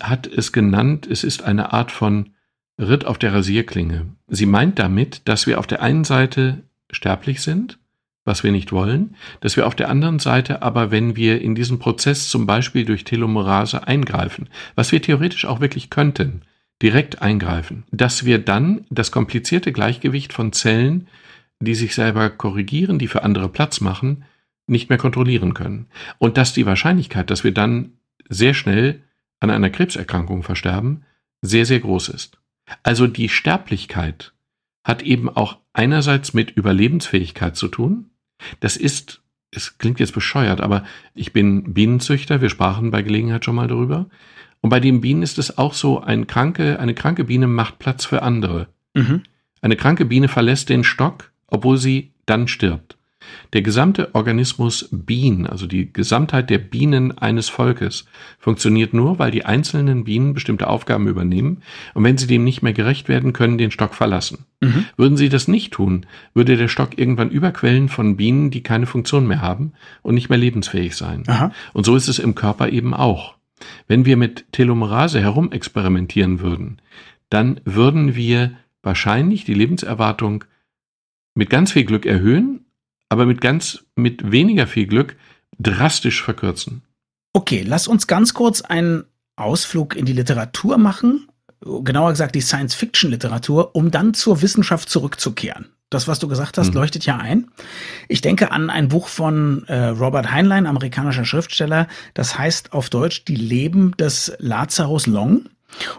hat 0.00 0.26
es 0.26 0.52
genannt, 0.52 1.06
es 1.10 1.24
ist 1.24 1.42
eine 1.42 1.72
Art 1.72 1.90
von 1.90 2.30
Ritt 2.78 3.06
auf 3.06 3.18
der 3.18 3.32
Rasierklinge. 3.32 4.06
Sie 4.28 4.46
meint 4.46 4.78
damit, 4.78 5.22
dass 5.26 5.46
wir 5.46 5.58
auf 5.58 5.66
der 5.66 5.80
einen 5.82 6.04
Seite 6.04 6.62
sterblich 6.90 7.40
sind, 7.40 7.78
was 8.24 8.44
wir 8.44 8.52
nicht 8.52 8.72
wollen, 8.72 9.14
dass 9.40 9.56
wir 9.56 9.66
auf 9.66 9.74
der 9.74 9.88
anderen 9.88 10.18
Seite 10.18 10.62
aber, 10.62 10.90
wenn 10.90 11.16
wir 11.16 11.40
in 11.40 11.54
diesen 11.54 11.78
Prozess 11.78 12.28
zum 12.28 12.44
Beispiel 12.44 12.84
durch 12.84 13.04
Telomerase 13.04 13.86
eingreifen, 13.86 14.48
was 14.74 14.92
wir 14.92 15.00
theoretisch 15.00 15.46
auch 15.46 15.60
wirklich 15.60 15.88
könnten, 15.88 16.42
direkt 16.82 17.22
eingreifen, 17.22 17.84
dass 17.90 18.24
wir 18.24 18.38
dann 18.38 18.84
das 18.90 19.10
komplizierte 19.10 19.72
Gleichgewicht 19.72 20.32
von 20.32 20.52
Zellen, 20.52 21.08
die 21.60 21.74
sich 21.74 21.94
selber 21.94 22.28
korrigieren, 22.30 22.98
die 22.98 23.08
für 23.08 23.22
andere 23.22 23.48
Platz 23.48 23.80
machen, 23.80 24.24
nicht 24.66 24.88
mehr 24.88 24.98
kontrollieren 24.98 25.54
können. 25.54 25.86
Und 26.18 26.36
dass 26.36 26.52
die 26.52 26.66
Wahrscheinlichkeit, 26.66 27.30
dass 27.30 27.44
wir 27.44 27.52
dann 27.52 27.92
sehr 28.28 28.52
schnell 28.52 29.02
an 29.40 29.50
einer 29.50 29.70
Krebserkrankung 29.70 30.42
versterben, 30.42 31.04
sehr, 31.42 31.66
sehr 31.66 31.80
groß 31.80 32.08
ist. 32.08 32.38
Also 32.82 33.06
die 33.06 33.28
Sterblichkeit 33.28 34.32
hat 34.84 35.02
eben 35.02 35.28
auch 35.28 35.58
einerseits 35.72 36.34
mit 36.34 36.50
Überlebensfähigkeit 36.50 37.56
zu 37.56 37.68
tun, 37.68 38.10
das 38.60 38.76
ist, 38.76 39.22
es 39.50 39.78
klingt 39.78 40.00
jetzt 40.00 40.12
bescheuert, 40.14 40.60
aber 40.60 40.84
ich 41.14 41.32
bin 41.32 41.74
Bienenzüchter, 41.74 42.40
wir 42.40 42.50
sprachen 42.50 42.90
bei 42.90 43.02
Gelegenheit 43.02 43.44
schon 43.44 43.54
mal 43.54 43.68
darüber. 43.68 44.08
Und 44.66 44.70
bei 44.70 44.80
den 44.80 45.00
Bienen 45.00 45.22
ist 45.22 45.38
es 45.38 45.58
auch 45.58 45.74
so, 45.74 46.00
ein 46.00 46.26
kranke, 46.26 46.80
eine 46.80 46.92
kranke 46.92 47.22
Biene 47.22 47.46
macht 47.46 47.78
Platz 47.78 48.04
für 48.04 48.24
andere. 48.24 48.66
Mhm. 48.94 49.22
Eine 49.60 49.76
kranke 49.76 50.04
Biene 50.04 50.26
verlässt 50.26 50.70
den 50.70 50.82
Stock, 50.82 51.30
obwohl 51.46 51.76
sie 51.76 52.10
dann 52.26 52.48
stirbt. 52.48 52.96
Der 53.52 53.62
gesamte 53.62 54.12
Organismus 54.16 54.88
Bienen, 54.90 55.46
also 55.46 55.68
die 55.68 55.92
Gesamtheit 55.92 56.50
der 56.50 56.58
Bienen 56.58 57.16
eines 57.16 57.48
Volkes, 57.48 58.06
funktioniert 58.40 58.92
nur, 58.92 59.20
weil 59.20 59.30
die 59.30 59.44
einzelnen 59.44 60.02
Bienen 60.02 60.34
bestimmte 60.34 60.66
Aufgaben 60.66 61.06
übernehmen 61.06 61.62
und 61.94 62.02
wenn 62.02 62.18
sie 62.18 62.26
dem 62.26 62.42
nicht 62.42 62.62
mehr 62.62 62.72
gerecht 62.72 63.08
werden 63.08 63.32
können, 63.32 63.58
den 63.58 63.70
Stock 63.70 63.94
verlassen. 63.94 64.46
Mhm. 64.60 64.86
Würden 64.96 65.16
sie 65.16 65.28
das 65.28 65.46
nicht 65.46 65.74
tun, 65.74 66.06
würde 66.34 66.56
der 66.56 66.66
Stock 66.66 66.98
irgendwann 66.98 67.30
überquellen 67.30 67.88
von 67.88 68.16
Bienen, 68.16 68.50
die 68.50 68.64
keine 68.64 68.86
Funktion 68.86 69.28
mehr 69.28 69.42
haben 69.42 69.74
und 70.02 70.16
nicht 70.16 70.28
mehr 70.28 70.38
lebensfähig 70.38 70.96
sein. 70.96 71.22
Aha. 71.28 71.52
Und 71.72 71.86
so 71.86 71.94
ist 71.94 72.08
es 72.08 72.18
im 72.18 72.34
Körper 72.34 72.70
eben 72.70 72.92
auch. 72.92 73.35
Wenn 73.86 74.04
wir 74.04 74.16
mit 74.16 74.52
Telomerase 74.52 75.20
herumexperimentieren 75.20 76.40
würden, 76.40 76.80
dann 77.30 77.60
würden 77.64 78.14
wir 78.14 78.56
wahrscheinlich 78.82 79.44
die 79.44 79.54
Lebenserwartung 79.54 80.44
mit 81.34 81.50
ganz 81.50 81.72
viel 81.72 81.84
Glück 81.84 82.06
erhöhen 82.06 82.66
aber 83.08 83.26
mit 83.26 83.40
ganz, 83.40 83.84
mit 83.94 84.30
weniger 84.30 84.66
viel 84.66 84.86
Glück 84.86 85.16
drastisch 85.58 86.22
verkürzen. 86.22 86.82
Okay, 87.32 87.62
lass 87.66 87.88
uns 87.88 88.06
ganz 88.06 88.34
kurz 88.34 88.62
einen 88.62 89.04
Ausflug 89.36 89.94
in 89.96 90.06
die 90.06 90.12
Literatur 90.12 90.78
machen, 90.78 91.28
genauer 91.60 92.10
gesagt 92.10 92.34
die 92.34 92.40
Science-Fiction-Literatur, 92.40 93.74
um 93.74 93.90
dann 93.90 94.14
zur 94.14 94.42
Wissenschaft 94.42 94.88
zurückzukehren. 94.88 95.75
Das, 95.90 96.08
was 96.08 96.18
du 96.18 96.26
gesagt 96.26 96.58
hast, 96.58 96.68
mhm. 96.68 96.74
leuchtet 96.74 97.06
ja 97.06 97.16
ein. 97.16 97.48
Ich 98.08 98.20
denke 98.20 98.50
an 98.50 98.70
ein 98.70 98.88
Buch 98.88 99.06
von 99.06 99.64
äh, 99.68 99.86
Robert 99.86 100.32
Heinlein, 100.32 100.66
amerikanischer 100.66 101.24
Schriftsteller. 101.24 101.86
Das 102.14 102.36
heißt 102.36 102.72
auf 102.72 102.90
Deutsch 102.90 103.24
Die 103.24 103.36
Leben 103.36 103.96
des 103.96 104.32
Lazarus 104.38 105.06
Long. 105.06 105.48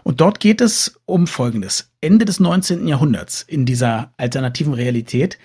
Und 0.04 0.20
dort 0.20 0.40
geht 0.40 0.62
es 0.62 1.00
um 1.06 1.28
Folgendes. 1.28 1.92
Ende 2.02 2.26
des 2.26 2.40
19. 2.40 2.88
Jahrhunderts 2.88 3.44
in 3.44 3.66
dieser 3.66 4.12
alternativen 4.18 4.74
Realität 4.74 5.38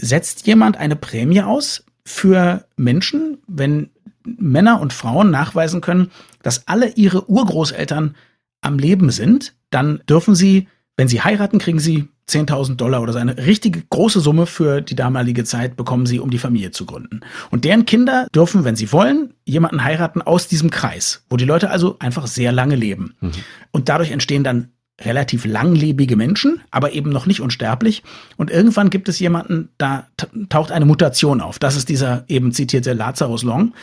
setzt 0.00 0.46
jemand 0.46 0.76
eine 0.76 0.96
Prämie 0.96 1.42
aus 1.42 1.84
für 2.04 2.66
Menschen, 2.76 3.38
wenn 3.46 3.90
Männer 4.24 4.80
und 4.80 4.92
Frauen 4.92 5.30
nachweisen 5.30 5.80
können, 5.80 6.10
dass 6.42 6.68
alle 6.68 6.90
ihre 6.90 7.30
Urgroßeltern 7.30 8.14
am 8.60 8.78
Leben 8.78 9.10
sind, 9.10 9.54
dann 9.70 10.02
dürfen 10.08 10.34
sie, 10.34 10.68
wenn 10.96 11.08
sie 11.08 11.22
heiraten, 11.22 11.58
kriegen 11.58 11.78
sie 11.78 12.08
10.000 12.28 12.74
Dollar 12.74 13.02
oder 13.02 13.12
so 13.12 13.18
eine 13.18 13.36
richtige 13.36 13.82
große 13.88 14.20
Summe 14.20 14.46
für 14.46 14.80
die 14.80 14.96
damalige 14.96 15.44
Zeit 15.44 15.76
bekommen 15.76 16.06
sie, 16.06 16.18
um 16.18 16.30
die 16.30 16.38
Familie 16.38 16.72
zu 16.72 16.84
gründen. 16.84 17.20
Und 17.50 17.64
deren 17.64 17.86
Kinder 17.86 18.26
dürfen, 18.34 18.64
wenn 18.64 18.74
sie 18.74 18.92
wollen, 18.92 19.34
jemanden 19.44 19.84
heiraten 19.84 20.22
aus 20.22 20.48
diesem 20.48 20.70
Kreis, 20.70 21.24
wo 21.30 21.36
die 21.36 21.44
Leute 21.44 21.70
also 21.70 21.96
einfach 22.00 22.26
sehr 22.26 22.50
lange 22.50 22.74
leben. 22.74 23.14
Mhm. 23.20 23.32
Und 23.70 23.88
dadurch 23.88 24.10
entstehen 24.10 24.42
dann 24.42 24.70
relativ 25.00 25.44
langlebige 25.44 26.16
Menschen, 26.16 26.62
aber 26.70 26.92
eben 26.92 27.10
noch 27.10 27.26
nicht 27.26 27.40
unsterblich. 27.40 28.02
Und 28.36 28.50
irgendwann 28.50 28.90
gibt 28.90 29.08
es 29.08 29.18
jemanden, 29.18 29.68
da 29.78 30.08
taucht 30.48 30.72
eine 30.72 30.86
Mutation 30.86 31.40
auf. 31.40 31.58
Das 31.58 31.76
ist 31.76 31.88
dieser 31.88 32.24
eben 32.28 32.52
zitierte 32.52 32.92
Lazarus 32.92 33.42
Long. 33.42 33.74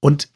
Und 0.00 0.28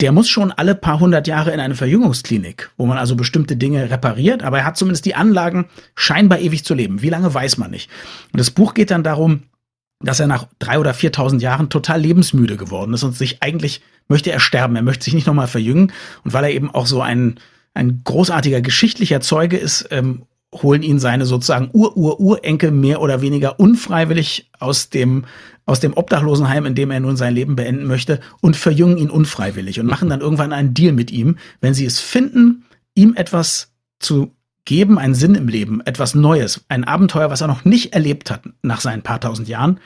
der 0.00 0.12
muss 0.12 0.28
schon 0.28 0.52
alle 0.52 0.74
paar 0.74 1.00
hundert 1.00 1.26
Jahre 1.26 1.52
in 1.52 1.60
eine 1.60 1.74
Verjüngungsklinik, 1.74 2.70
wo 2.76 2.86
man 2.86 2.98
also 2.98 3.16
bestimmte 3.16 3.56
Dinge 3.56 3.90
repariert, 3.90 4.42
aber 4.42 4.58
er 4.58 4.64
hat 4.66 4.76
zumindest 4.76 5.06
die 5.06 5.14
Anlagen, 5.14 5.66
scheinbar 5.94 6.38
ewig 6.38 6.64
zu 6.64 6.74
leben. 6.74 7.02
Wie 7.02 7.08
lange 7.08 7.32
weiß 7.32 7.56
man 7.56 7.70
nicht. 7.70 7.90
Und 8.32 8.38
das 8.38 8.50
Buch 8.50 8.74
geht 8.74 8.90
dann 8.90 9.04
darum, 9.04 9.44
dass 10.00 10.20
er 10.20 10.26
nach 10.26 10.48
drei 10.58 10.78
oder 10.78 10.92
viertausend 10.92 11.40
Jahren 11.40 11.70
total 11.70 12.00
lebensmüde 12.00 12.58
geworden 12.58 12.92
ist 12.92 13.02
und 13.02 13.16
sich 13.16 13.42
eigentlich 13.42 13.80
möchte 14.08 14.30
er 14.30 14.40
sterben. 14.40 14.76
Er 14.76 14.82
möchte 14.82 15.04
sich 15.04 15.14
nicht 15.14 15.26
nochmal 15.26 15.48
verjüngen. 15.48 15.92
Und 16.22 16.34
weil 16.34 16.44
er 16.44 16.50
eben 16.50 16.70
auch 16.70 16.86
so 16.86 17.00
ein 17.00 17.40
ein 17.76 18.00
großartiger 18.04 18.62
geschichtlicher 18.62 19.20
Zeuge 19.20 19.56
ist, 19.56 19.88
ähm, 19.90 20.22
holen 20.62 20.82
ihn 20.82 20.98
seine 20.98 21.26
sozusagen 21.26 21.70
Ur-Ur-Urenkel 21.72 22.70
mehr 22.70 23.00
oder 23.00 23.20
weniger 23.20 23.58
unfreiwillig 23.60 24.50
aus 24.58 24.90
dem 24.90 25.24
aus 25.68 25.80
dem 25.80 25.96
Obdachlosenheim, 25.96 26.64
in 26.64 26.76
dem 26.76 26.92
er 26.92 27.00
nun 27.00 27.16
sein 27.16 27.34
Leben 27.34 27.56
beenden 27.56 27.86
möchte, 27.86 28.20
und 28.40 28.56
verjüngen 28.56 28.98
ihn 28.98 29.10
unfreiwillig 29.10 29.80
und 29.80 29.86
machen 29.86 30.08
dann 30.08 30.20
irgendwann 30.20 30.52
einen 30.52 30.74
Deal 30.74 30.92
mit 30.92 31.10
ihm, 31.10 31.38
wenn 31.60 31.74
sie 31.74 31.84
es 31.84 31.98
finden, 31.98 32.64
ihm 32.94 33.14
etwas 33.16 33.72
zu 33.98 34.32
geben, 34.64 34.98
einen 34.98 35.14
Sinn 35.14 35.34
im 35.34 35.48
Leben, 35.48 35.80
etwas 35.80 36.14
Neues, 36.14 36.64
ein 36.68 36.84
Abenteuer, 36.84 37.30
was 37.30 37.40
er 37.40 37.48
noch 37.48 37.64
nicht 37.64 37.94
erlebt 37.94 38.30
hat 38.30 38.42
nach 38.62 38.80
seinen 38.80 39.02
paar 39.02 39.20
tausend 39.20 39.48
Jahren, 39.48 39.80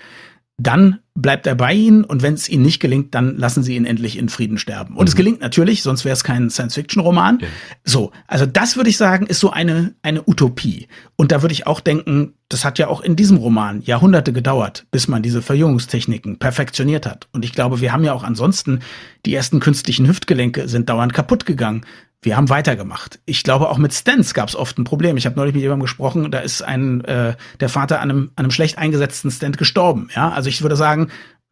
dann 0.59 0.99
bleibt 1.15 1.47
er 1.47 1.55
bei 1.55 1.73
ihnen 1.73 2.05
und 2.05 2.23
wenn 2.23 2.35
es 2.35 2.49
ihnen 2.49 2.63
nicht 2.63 2.81
gelingt, 2.81 3.15
dann 3.15 3.37
lassen 3.37 3.63
sie 3.63 3.75
ihn 3.75 3.85
endlich 3.85 4.17
in 4.17 4.29
Frieden 4.29 4.59
sterben. 4.59 4.97
Und 4.97 5.05
mhm. 5.05 5.09
es 5.09 5.17
gelingt 5.17 5.41
natürlich, 5.41 5.83
sonst 5.83 6.05
wäre 6.05 6.13
es 6.13 6.25
kein 6.25 6.51
Science-Fiction-Roman. 6.51 7.41
Ja. 7.41 7.49
So, 7.85 8.13
also 8.27 8.47
das 8.47 8.77
würde 8.77 8.91
ich 8.91 8.97
sagen, 8.97 9.27
ist 9.27 9.41
so 9.41 9.51
eine, 9.51 9.95
eine 10.03 10.23
Utopie. 10.27 10.89
Und 11.17 11.33
da 11.33 11.43
würde 11.43 11.53
ich 11.53 11.67
auch 11.67 11.81
denken, 11.81 12.35
das 12.49 12.65
hat 12.65 12.79
ja 12.79 12.89
auch 12.89 13.01
in 13.01 13.17
diesem 13.17 13.37
Roman 13.37 13.83
Jahrhunderte 13.83 14.33
gedauert, 14.33 14.87
bis 14.91 15.09
man 15.09 15.23
diese 15.23 15.43
Verjüngungstechniken 15.43 16.39
perfektioniert 16.39 17.07
hat. 17.07 17.29
Und 17.33 17.45
ich 17.45 17.53
glaube, 17.53 17.81
wir 17.81 17.93
haben 17.93 18.05
ja 18.05 18.13
auch 18.13 18.25
ansonsten, 18.25 18.81
die 19.27 19.35
ersten 19.35 19.61
künstlichen 19.61 20.07
Hüftgelenke 20.07 20.69
sind 20.69 20.89
dauernd 20.89 21.13
kaputt 21.13 21.45
gegangen 21.45 21.85
wir 22.23 22.37
haben 22.37 22.51
weitergemacht. 22.51 23.19
Ich 23.25 23.43
glaube, 23.45 23.71
auch 23.71 23.79
mit 23.79 23.95
Stents 23.95 24.35
gab 24.35 24.49
es 24.49 24.57
oft 24.57 24.77
ein 24.79 24.85
Problem. 24.85 25.17
Ich 25.17 25.25
habe 25.25 25.37
neulich 25.37 25.55
mit 25.55 25.63
jemandem 25.63 25.85
gesprochen, 25.85 26.31
da 26.31 26.41
ist 26.41 26.61
ein 26.61 27.03
äh, 27.05 27.35
der 27.61 27.69
Vater 27.71 28.01
an 28.01 28.11
einem, 28.11 28.31
an 28.37 28.45
einem 28.45 28.51
schlecht 28.51 28.77
eingesetzten 28.77 29.31
Stent 29.31 29.57
gestorben. 29.57 30.11
Ja, 30.15 30.31
also 30.31 30.51
ich 30.51 30.61
würde 30.61 30.77
sagen, 30.77 31.00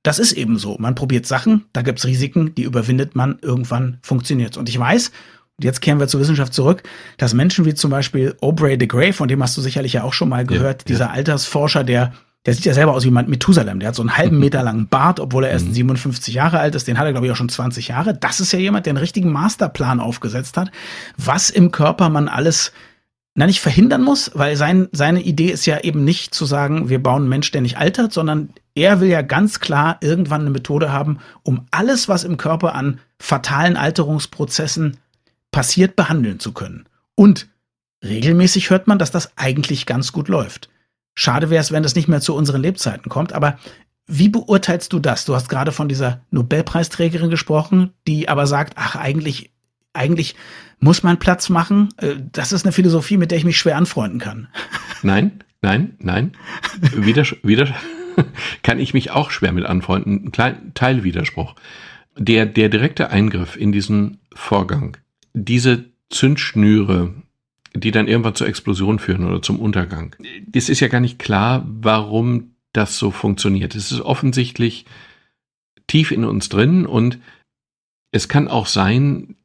das 0.03 0.19
ist 0.19 0.33
eben 0.33 0.59
so. 0.59 0.77
Man 0.79 0.95
probiert 0.95 1.27
Sachen, 1.27 1.67
da 1.73 1.83
gibt's 1.83 2.05
Risiken, 2.07 2.55
die 2.55 2.63
überwindet 2.63 3.17
man, 3.17 3.39
irgendwann 3.43 3.99
funktioniert's. 4.03 4.57
Und 4.57 4.69
ich 4.69 4.79
weiß, 4.79 5.09
und 5.59 5.65
jetzt 5.65 5.81
kehren 5.81 5.99
wir 5.99 6.07
zur 6.07 6.21
Wissenschaft 6.21 6.55
zurück, 6.55 6.83
dass 7.17 7.35
Menschen 7.35 7.65
wie 7.65 7.75
zum 7.75 7.91
Beispiel 7.91 8.37
Aubrey 8.41 8.79
de 8.79 8.87
Grey, 8.87 9.13
von 9.13 9.29
dem 9.29 9.43
hast 9.43 9.57
du 9.57 9.61
sicherlich 9.61 9.95
ja 9.95 10.05
auch 10.05 10.13
schon 10.13 10.29
mal 10.29 10.47
gehört, 10.47 10.83
ja, 10.83 10.87
dieser 10.87 11.07
ja. 11.07 11.11
Altersforscher, 11.11 11.85
der 11.85 12.13
der 12.47 12.55
sieht 12.55 12.65
ja 12.65 12.73
selber 12.73 12.95
aus 12.95 13.05
wie 13.05 13.11
Methusalem. 13.11 13.81
Der 13.81 13.89
hat 13.89 13.95
so 13.95 14.03
einen 14.03 14.17
halben 14.17 14.39
Meter 14.41 14.63
langen 14.63 14.89
Bart, 14.89 15.21
obwohl 15.21 15.45
er 15.45 15.51
erst 15.51 15.75
57 15.75 16.33
mhm. 16.33 16.37
Jahre 16.37 16.61
alt 16.61 16.75
ist. 16.75 16.89
Den 16.89 16.99
hat 16.99 17.05
er, 17.05 17.13
glaube 17.13 17.27
ich, 17.27 17.33
auch 17.33 17.37
schon 17.37 17.49
20 17.49 17.89
Jahre. 17.89 18.15
Das 18.15 18.41
ist 18.41 18.53
ja 18.53 18.59
jemand, 18.59 18.87
der 18.87 18.93
einen 18.93 18.99
richtigen 18.99 19.31
Masterplan 19.31 20.01
aufgesetzt 20.01 20.57
hat, 20.57 20.71
was 21.19 21.51
im 21.51 21.73
Körper 21.73 22.09
man 22.09 22.29
alles 22.29 22.73
na 23.39 23.47
nicht 23.47 23.61
verhindern 23.61 24.03
muss, 24.03 24.33
weil 24.35 24.57
sein, 24.57 24.89
seine 24.91 25.23
Idee 25.23 25.53
ist 25.53 25.65
ja 25.65 25.79
eben 25.79 26.03
nicht 26.03 26.35
zu 26.35 26.45
sagen, 26.45 26.89
wir 26.89 27.01
bauen 27.01 27.23
einen 27.23 27.29
Mensch, 27.29 27.53
der 27.53 27.61
nicht 27.61 27.79
altert, 27.79 28.13
sondern 28.13 28.51
er 28.75 28.99
will 28.99 29.09
ja 29.09 29.23
ganz 29.23 29.61
klar 29.61 29.99
irgendwann 30.01 30.41
eine 30.41 30.51
Methode 30.51 30.91
haben, 30.91 31.21
um 31.45 31.65
alles, 31.71 32.09
was 32.09 32.25
im 32.25 32.37
Körper 32.37 32.75
an 32.75 32.99
fatalen 33.21 33.77
Alterungsprozessen 33.77 34.97
passiert, 35.53 35.95
behandeln 35.95 36.41
zu 36.41 36.51
können. 36.51 36.87
Und 37.15 37.47
regelmäßig 38.05 38.71
hört 38.71 38.89
man, 38.89 38.99
dass 38.99 39.13
das 39.13 39.39
eigentlich 39.39 39.87
ganz 39.87 40.11
gut 40.11 40.27
läuft. 40.27 40.69
Schade 41.15 41.49
wäre 41.49 41.61
es, 41.61 41.71
wenn 41.71 41.85
das 41.85 41.95
nicht 41.95 42.09
mehr 42.09 42.21
zu 42.21 42.35
unseren 42.35 42.61
Lebzeiten 42.61 43.09
kommt. 43.09 43.33
Aber 43.33 43.57
wie 44.09 44.31
beurteilst 44.31 44.93
du 44.93 44.99
das? 44.99 45.27
Du 45.27 45.37
hast 45.37 45.49
gerade 45.49 45.71
von 45.71 45.89
dieser 45.89 46.23
Nobelpreisträgerin 46.33 47.31
gesprochen, 47.31 47.93
die 48.09 48.29
aber 48.29 48.49
sagt, 48.49 48.73
ach, 48.75 48.97
eigentlich, 48.97 49.53
eigentlich 49.99 50.35
muss 50.81 51.03
man 51.03 51.19
Platz 51.19 51.49
machen. 51.49 51.91
Äh, 51.99 52.17
das 52.33 52.53
ist 52.53 52.65
eine 52.65 52.73
Philosophie, 52.73 53.17
mit 53.17 53.31
der 53.31 53.39
ich 53.39 53.45
mich 53.45 53.59
schwer 53.59 53.77
anfreunden 53.77 54.21
kann. 54.21 54.49
Nein, 55.03 55.45
nein, 55.63 55.95
nein. 55.99 56.33
Wieder, 56.95 57.25
wieder 57.43 57.75
kann 58.63 58.79
ich 58.79 58.95
mich 58.95 59.11
auch 59.11 59.31
schwer 59.31 59.53
mit 59.53 59.65
anfreunden. 59.65 60.27
Ein 60.27 60.33
kleiner 60.33 60.59
Teilwiderspruch. 60.75 61.55
Der, 62.17 62.47
der 62.47 62.69
direkte 62.69 63.11
Eingriff 63.11 63.57
in 63.57 63.71
diesen 63.71 64.19
Vorgang, 64.35 64.97
diese 65.35 65.85
Zündschnüre, 66.11 67.15
die 67.75 67.91
dann 67.91 68.09
irgendwann 68.09 68.35
zur 68.35 68.49
Explosion 68.49 68.99
führen 68.99 69.25
oder 69.25 69.43
zum 69.43 69.61
Untergang. 69.61 70.17
Es 70.53 70.69
ist 70.69 70.81
ja 70.81 70.89
gar 70.89 71.01
nicht 71.01 71.19
klar, 71.19 71.65
warum 71.69 72.55
das 72.73 72.99
so 72.99 73.11
funktioniert. 73.11 73.75
Es 73.75 73.93
ist 73.93 74.01
offensichtlich 74.01 74.85
tief 75.87 76.11
in 76.11 76.25
uns 76.25 76.49
drin 76.49 76.87
und 76.87 77.19
es 78.11 78.29
kann 78.29 78.49
auch 78.49 78.67
sein, 78.67 79.37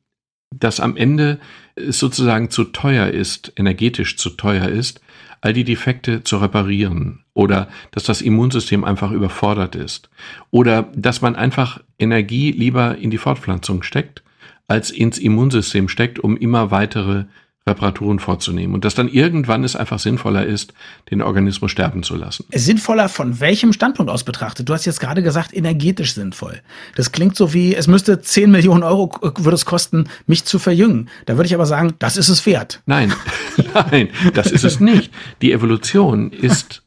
dass 0.60 0.80
am 0.80 0.96
Ende 0.98 1.40
es 1.76 2.00
sozusagen 2.00 2.50
zu 2.50 2.66
teuer 2.66 3.08
ist, 3.08 3.54
energetisch 3.56 4.18
zu 4.18 4.32
teuer 4.32 4.68
ist, 4.68 5.02
all 5.42 5.54
die 5.54 5.64
Defekte 5.64 6.24
zu 6.24 6.38
reparieren 6.38 7.26
oder 7.34 7.68
dass 7.92 8.04
das 8.04 8.22
Immunsystem 8.22 8.84
einfach 8.84 9.12
überfordert 9.12 9.76
ist 9.76 10.10
oder 10.52 10.92
dass 10.96 11.22
man 11.22 11.36
einfach 11.36 11.82
Energie 12.00 12.52
lieber 12.52 12.98
in 12.98 13.12
die 13.12 13.18
Fortpflanzung 13.18 13.84
steckt, 13.84 14.24
als 14.68 14.90
ins 14.90 15.18
Immunsystem 15.18 15.90
steckt, 15.90 16.20
um 16.20 16.38
immer 16.38 16.72
weitere 16.72 17.26
Reparaturen 17.66 18.20
vorzunehmen 18.20 18.74
und 18.74 18.84
dass 18.84 18.94
dann 18.94 19.08
irgendwann 19.08 19.64
es 19.64 19.78
einfach 19.78 19.98
sinnvoller 19.98 20.46
ist, 20.46 20.74
den 21.10 21.22
Organismus 21.22 21.72
sterben 21.72 22.04
zu 22.04 22.16
lassen. 22.16 22.46
Sinnvoller 22.54 23.08
von 23.08 23.40
welchem 23.40 23.72
Standpunkt 23.72 24.12
aus 24.12 24.26
betrachtet? 24.26 24.68
Du 24.68 24.74
hast 24.74 24.86
jetzt 24.86 25.00
gerade 25.00 25.24
gesagt, 25.24 25.56
energetisch 25.56 26.14
sinnvoll. 26.14 26.62
Das 26.96 27.14
klingt 27.14 27.38
so 27.38 27.54
wie, 27.54 27.74
es 27.74 27.88
müsste 27.88 28.20
10 28.20 28.52
Millionen 28.52 28.84
Euro 28.84 29.12
würde 29.22 29.56
es 29.56 29.64
kosten, 29.64 30.10
mich 30.28 30.44
zu 30.44 30.60
verjüngen. 30.60 31.10
Da 31.26 31.38
würde 31.38 31.48
ich 31.48 31.56
aber 31.56 31.66
sagen, 31.66 31.94
das 32.00 32.18
ist 32.18 32.28
es 32.28 32.46
wert. 32.46 32.82
Nein, 32.86 33.14
nein, 33.74 34.10
das 34.34 34.52
ist 34.52 34.66
es 34.66 34.82
nicht. 34.82 35.10
Die 35.42 35.54
Evolution 35.54 36.32
ist 36.32 36.84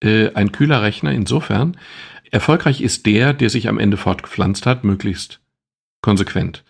äh, 0.00 0.32
ein 0.34 0.52
kühler 0.52 0.82
Rechner 0.82 1.10
insofern. 1.10 1.76
Erfolgreich 2.30 2.82
ist 2.82 3.04
der, 3.06 3.32
der 3.32 3.50
sich 3.50 3.68
am 3.68 3.80
Ende 3.80 3.96
fortgepflanzt 3.96 4.64
hat, 4.64 4.84
möglichst 4.84 5.40
konsequent. 6.02 6.62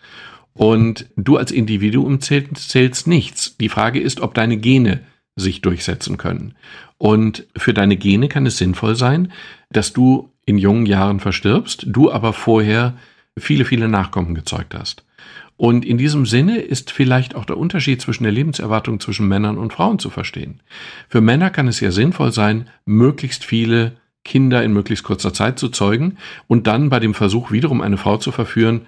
Und 0.53 1.07
du 1.15 1.37
als 1.37 1.51
Individuum 1.51 2.19
zählst, 2.19 2.69
zählst 2.69 3.07
nichts. 3.07 3.55
Die 3.57 3.69
Frage 3.69 3.99
ist, 3.99 4.19
ob 4.19 4.33
deine 4.33 4.57
Gene 4.57 5.01
sich 5.35 5.61
durchsetzen 5.61 6.17
können. 6.17 6.55
Und 6.97 7.47
für 7.55 7.73
deine 7.73 7.97
Gene 7.97 8.27
kann 8.27 8.45
es 8.45 8.57
sinnvoll 8.57 8.95
sein, 8.95 9.31
dass 9.71 9.93
du 9.93 10.31
in 10.45 10.57
jungen 10.57 10.85
Jahren 10.85 11.19
verstirbst, 11.19 11.85
du 11.87 12.11
aber 12.11 12.33
vorher 12.33 12.97
viele, 13.37 13.65
viele 13.65 13.87
Nachkommen 13.87 14.35
gezeugt 14.35 14.75
hast. 14.75 15.03
Und 15.55 15.85
in 15.85 15.97
diesem 15.97 16.25
Sinne 16.25 16.57
ist 16.57 16.91
vielleicht 16.91 17.35
auch 17.35 17.45
der 17.45 17.57
Unterschied 17.57 18.01
zwischen 18.01 18.23
der 18.23 18.31
Lebenserwartung 18.31 18.99
zwischen 18.99 19.27
Männern 19.27 19.57
und 19.57 19.73
Frauen 19.73 19.99
zu 19.99 20.09
verstehen. 20.09 20.59
Für 21.07 21.21
Männer 21.21 21.51
kann 21.51 21.67
es 21.67 21.79
ja 21.79 21.91
sinnvoll 21.91 22.31
sein, 22.31 22.67
möglichst 22.85 23.45
viele 23.45 23.97
Kinder 24.23 24.63
in 24.63 24.73
möglichst 24.73 25.05
kurzer 25.05 25.33
Zeit 25.33 25.59
zu 25.59 25.69
zeugen 25.69 26.17
und 26.47 26.67
dann 26.67 26.89
bei 26.89 26.99
dem 26.99 27.13
Versuch 27.13 27.51
wiederum 27.51 27.81
eine 27.81 27.97
Frau 27.97 28.17
zu 28.17 28.31
verführen, 28.31 28.81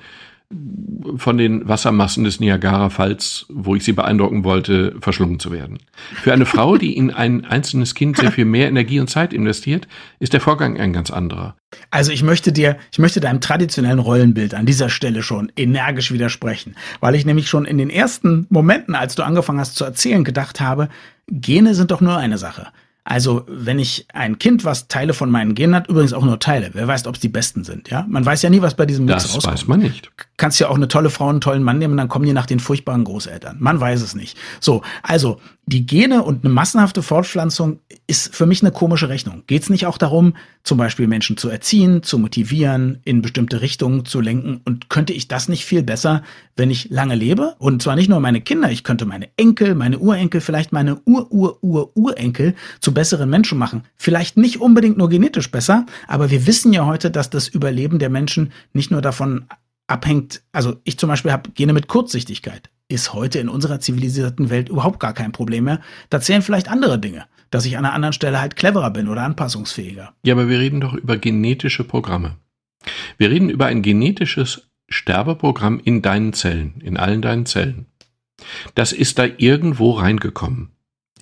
von 1.15 1.38
den 1.38 1.67
Wassermassen 1.67 2.23
des 2.23 2.39
Niagara-Falls, 2.39 3.45
wo 3.50 3.75
ich 3.75 3.83
sie 3.83 3.93
beeindrucken 3.93 4.43
wollte, 4.43 4.95
verschlungen 5.00 5.39
zu 5.39 5.51
werden. 5.51 5.79
Für 6.13 6.33
eine 6.33 6.45
Frau, 6.45 6.77
die 6.77 6.95
in 6.95 7.12
ein 7.12 7.45
einzelnes 7.45 7.95
Kind 7.95 8.17
sehr 8.17 8.31
viel 8.31 8.45
mehr 8.45 8.67
Energie 8.67 9.00
und 9.00 9.09
Zeit 9.09 9.33
investiert, 9.33 9.88
ist 10.19 10.33
der 10.33 10.41
Vorgang 10.41 10.79
ein 10.79 10.93
ganz 10.93 11.12
anderer. 11.12 11.55
Also 11.89 12.12
ich 12.12 12.23
möchte 12.23 12.51
dir, 12.51 12.77
ich 12.91 13.00
möchte 13.00 13.19
deinem 13.19 13.41
traditionellen 13.41 14.00
Rollenbild 14.00 14.53
an 14.53 14.65
dieser 14.65 14.89
Stelle 14.89 15.23
schon 15.23 15.51
energisch 15.55 16.12
widersprechen, 16.12 16.75
weil 17.00 17.15
ich 17.15 17.25
nämlich 17.25 17.50
schon 17.50 17.65
in 17.65 17.77
den 17.77 17.89
ersten 17.89 18.45
Momenten, 18.50 18.95
als 18.95 19.15
du 19.15 19.23
angefangen 19.23 19.59
hast 19.59 19.75
zu 19.75 19.83
erzählen, 19.85 20.23
gedacht 20.23 20.62
habe, 20.62 20.89
Gene 21.27 21.73
sind 21.73 21.91
doch 21.91 22.01
nur 22.01 22.17
eine 22.17 22.38
Sache. 22.38 22.67
Also, 23.05 23.43
wenn 23.48 23.79
ich 23.79 24.07
ein 24.13 24.39
Kind, 24.39 24.63
was 24.63 24.88
Teile 24.88 25.13
von 25.13 25.29
meinen 25.29 25.55
Genen 25.55 25.75
hat, 25.75 25.89
übrigens 25.89 26.13
auch 26.13 26.24
nur 26.24 26.39
Teile, 26.39 26.69
wer 26.72 26.88
weiß, 26.88 27.05
ob 27.07 27.15
es 27.15 27.22
die 27.22 27.27
besten 27.27 27.65
sind, 27.65 27.89
ja? 27.89 28.05
Man 28.07 28.25
weiß 28.25 28.41
ja 28.43 28.50
nie, 28.50 28.62
was 28.62 28.75
bei 28.75 28.86
diesem 28.86 29.05
Mix 29.05 29.24
das 29.24 29.36
rauskommt. 29.36 29.53
Das 29.55 29.62
weiß 29.63 29.67
man 29.67 29.79
nicht. 29.79 30.10
Kannst 30.38 30.60
ja 30.62 30.69
auch 30.69 30.75
eine 30.75 30.88
tolle 30.88 31.10
Frau, 31.10 31.27
einen 31.27 31.41
tollen 31.41 31.63
Mann 31.63 31.79
nehmen, 31.79 31.98
dann 31.98 32.07
kommen 32.07 32.25
die 32.25 32.31
nach 32.31 32.45
den 32.45 32.62
furchtbaren 32.62 33.03
Großeltern. 33.03 33.57
Man 33.60 33.79
weiß 33.79 34.01
es 34.01 34.15
nicht. 34.15 34.38
So, 34.62 34.83
also, 35.01 35.41
die 35.65 35.86
Gene 35.86 36.24
und 36.24 36.43
eine 36.43 36.53
massenhafte 36.53 37.01
Fortpflanzung 37.01 37.79
ist 38.05 38.36
für 38.36 38.46
mich 38.46 38.62
eine 38.62 38.72
komische 38.72 39.08
Rechnung. 39.08 39.43
Geht 39.48 39.63
es 39.63 39.70
nicht 39.70 39.86
auch 39.86 39.98
darum, 39.98 40.36
zum 40.63 40.77
Beispiel 40.77 41.08
Menschen 41.08 41.38
zu 41.38 41.48
erziehen, 41.48 42.03
zu 42.03 42.20
motivieren, 42.20 43.00
in 43.05 43.22
bestimmte 43.22 43.62
Richtungen 43.62 44.03
zu 44.05 44.20
lenken? 44.20 44.60
Und 44.65 44.89
könnte 44.89 45.13
ich 45.13 45.29
das 45.29 45.48
nicht 45.48 45.63
viel 45.63 45.82
besser, 45.82 46.22
wenn 46.58 46.70
ich 46.70 46.89
lange 46.89 47.15
lebe? 47.15 47.55
Und 47.60 47.82
zwar 47.82 47.96
nicht 47.96 48.10
nur 48.10 48.20
meine 48.20 48.41
Kinder, 48.41 48.72
ich 48.72 48.84
könnte 48.84 49.05
meine 49.05 49.29
Enkel, 49.38 49.74
meine 49.74 50.00
Urenkel, 50.00 50.41
vielleicht 50.41 50.74
meine 50.74 51.00
Ur-Ur-Ur-Urenkel 51.05 52.55
zu 52.82 52.93
besseren 52.93 53.29
Menschen 53.29 53.58
machen. 53.58 53.84
Vielleicht 53.96 54.36
nicht 54.36 54.60
unbedingt 54.60 54.98
nur 54.98 55.10
genetisch 55.10 55.50
besser, 55.50 55.86
aber 56.08 56.29
wir 56.29 56.46
wissen 56.46 56.74
ja 56.74 56.86
heute, 56.86 57.10
dass 57.10 57.29
das 57.29 57.48
Überleben 57.48 58.00
der 58.00 58.10
Menschen 58.10 58.51
nicht 58.74 58.91
nur 58.91 59.01
davon 59.01 59.46
abhängt, 59.88 60.43
also 60.51 60.75
ich 60.84 60.98
zum 60.98 61.10
Beispiel 61.10 61.32
habe 61.32 61.51
Gene 61.51 61.74
mit 61.74 61.88
Kurzsichtigkeit 61.88 62.70
ist 62.89 63.13
heute 63.13 63.39
in 63.39 63.49
unserer 63.49 63.79
zivilisierten 63.79 64.49
Welt 64.49 64.69
überhaupt 64.69 64.99
gar 64.99 65.13
kein 65.13 65.31
Problem 65.31 65.65
mehr. 65.65 65.81
Da 66.10 66.21
zählen 66.21 66.41
vielleicht 66.41 66.69
andere 66.69 66.99
Dinge, 66.99 67.25
dass 67.49 67.65
ich 67.65 67.77
an 67.77 67.86
einer 67.86 67.93
anderen 67.93 68.13
Stelle 68.13 68.39
halt 68.39 68.55
cleverer 68.55 68.91
bin 68.91 69.08
oder 69.08 69.23
anpassungsfähiger. 69.23 70.13
Ja, 70.25 70.34
aber 70.34 70.49
wir 70.49 70.60
reden 70.60 70.81
doch 70.81 70.93
über 70.93 71.17
genetische 71.17 71.84
Programme. 71.84 72.38
Wir 73.17 73.29
reden 73.29 73.49
über 73.49 73.65
ein 73.65 73.81
genetisches 73.81 74.69
Sterbeprogramm 74.89 75.79
in 75.84 76.01
deinen 76.01 76.34
Zellen, 76.34 76.81
in 76.81 76.97
allen 76.97 77.21
deinen 77.21 77.45
Zellen. 77.45 77.88
Das 78.75 78.91
ist 78.91 79.17
da 79.19 79.25
irgendwo 79.38 79.91
reingekommen. 79.91 80.69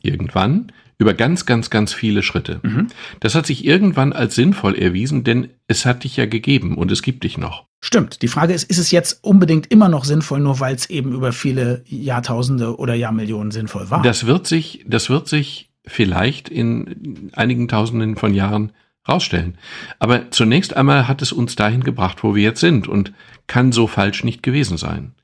Irgendwann 0.02 0.72
über 1.02 1.16
ganz, 1.16 1.48
ganz, 1.48 1.72
ganz 1.72 1.94
viele 1.94 2.22
Schritte. 2.22 2.60
Mhm. 2.62 2.88
Das 3.20 3.34
hat 3.34 3.48
sich 3.48 3.66
irgendwann 3.66 4.14
als 4.14 4.36
sinnvoll 4.36 4.76
erwiesen, 4.76 5.24
denn 5.24 5.50
es 5.68 5.86
hat 5.88 6.04
dich 6.04 6.16
ja 6.16 6.28
gegeben 6.28 6.78
und 6.78 6.92
es 6.92 7.02
gibt 7.02 7.24
dich 7.24 7.40
noch. 7.40 7.66
Stimmt. 7.84 8.22
Die 8.22 8.28
Frage 8.28 8.54
ist, 8.54 8.70
ist 8.70 8.78
es 8.78 8.92
jetzt 8.92 9.24
unbedingt 9.24 9.72
immer 9.72 9.90
noch 9.90 10.06
sinnvoll, 10.06 10.40
nur 10.40 10.60
weil 10.60 10.76
es 10.76 10.92
eben 10.92 11.14
über 11.14 11.34
viele 11.34 11.84
Jahrtausende 11.88 12.78
oder 12.78 12.94
Jahrmillionen 12.94 13.50
sinnvoll 13.50 13.90
war? 13.90 14.04
Das 14.04 14.28
wird 14.28 14.46
sich, 14.46 14.86
das 14.88 15.10
wird 15.10 15.28
sich 15.28 15.72
vielleicht 15.88 16.50
in 16.50 17.32
einigen 17.34 17.68
Tausenden 17.68 18.16
von 18.16 18.36
Jahren 18.36 18.72
rausstellen. 19.10 19.58
Aber 19.98 20.30
zunächst 20.30 20.78
einmal 20.78 21.08
hat 21.08 21.24
es 21.24 21.32
uns 21.32 21.56
dahin 21.56 21.84
gebracht, 21.84 22.24
wo 22.24 22.36
wir 22.36 22.44
jetzt 22.44 22.60
sind 22.60 22.88
und 22.88 23.12
kann 23.48 23.72
so 23.72 23.88
falsch 23.88 24.24
nicht 24.24 24.44
gewesen 24.44 24.78
sein. 24.78 25.16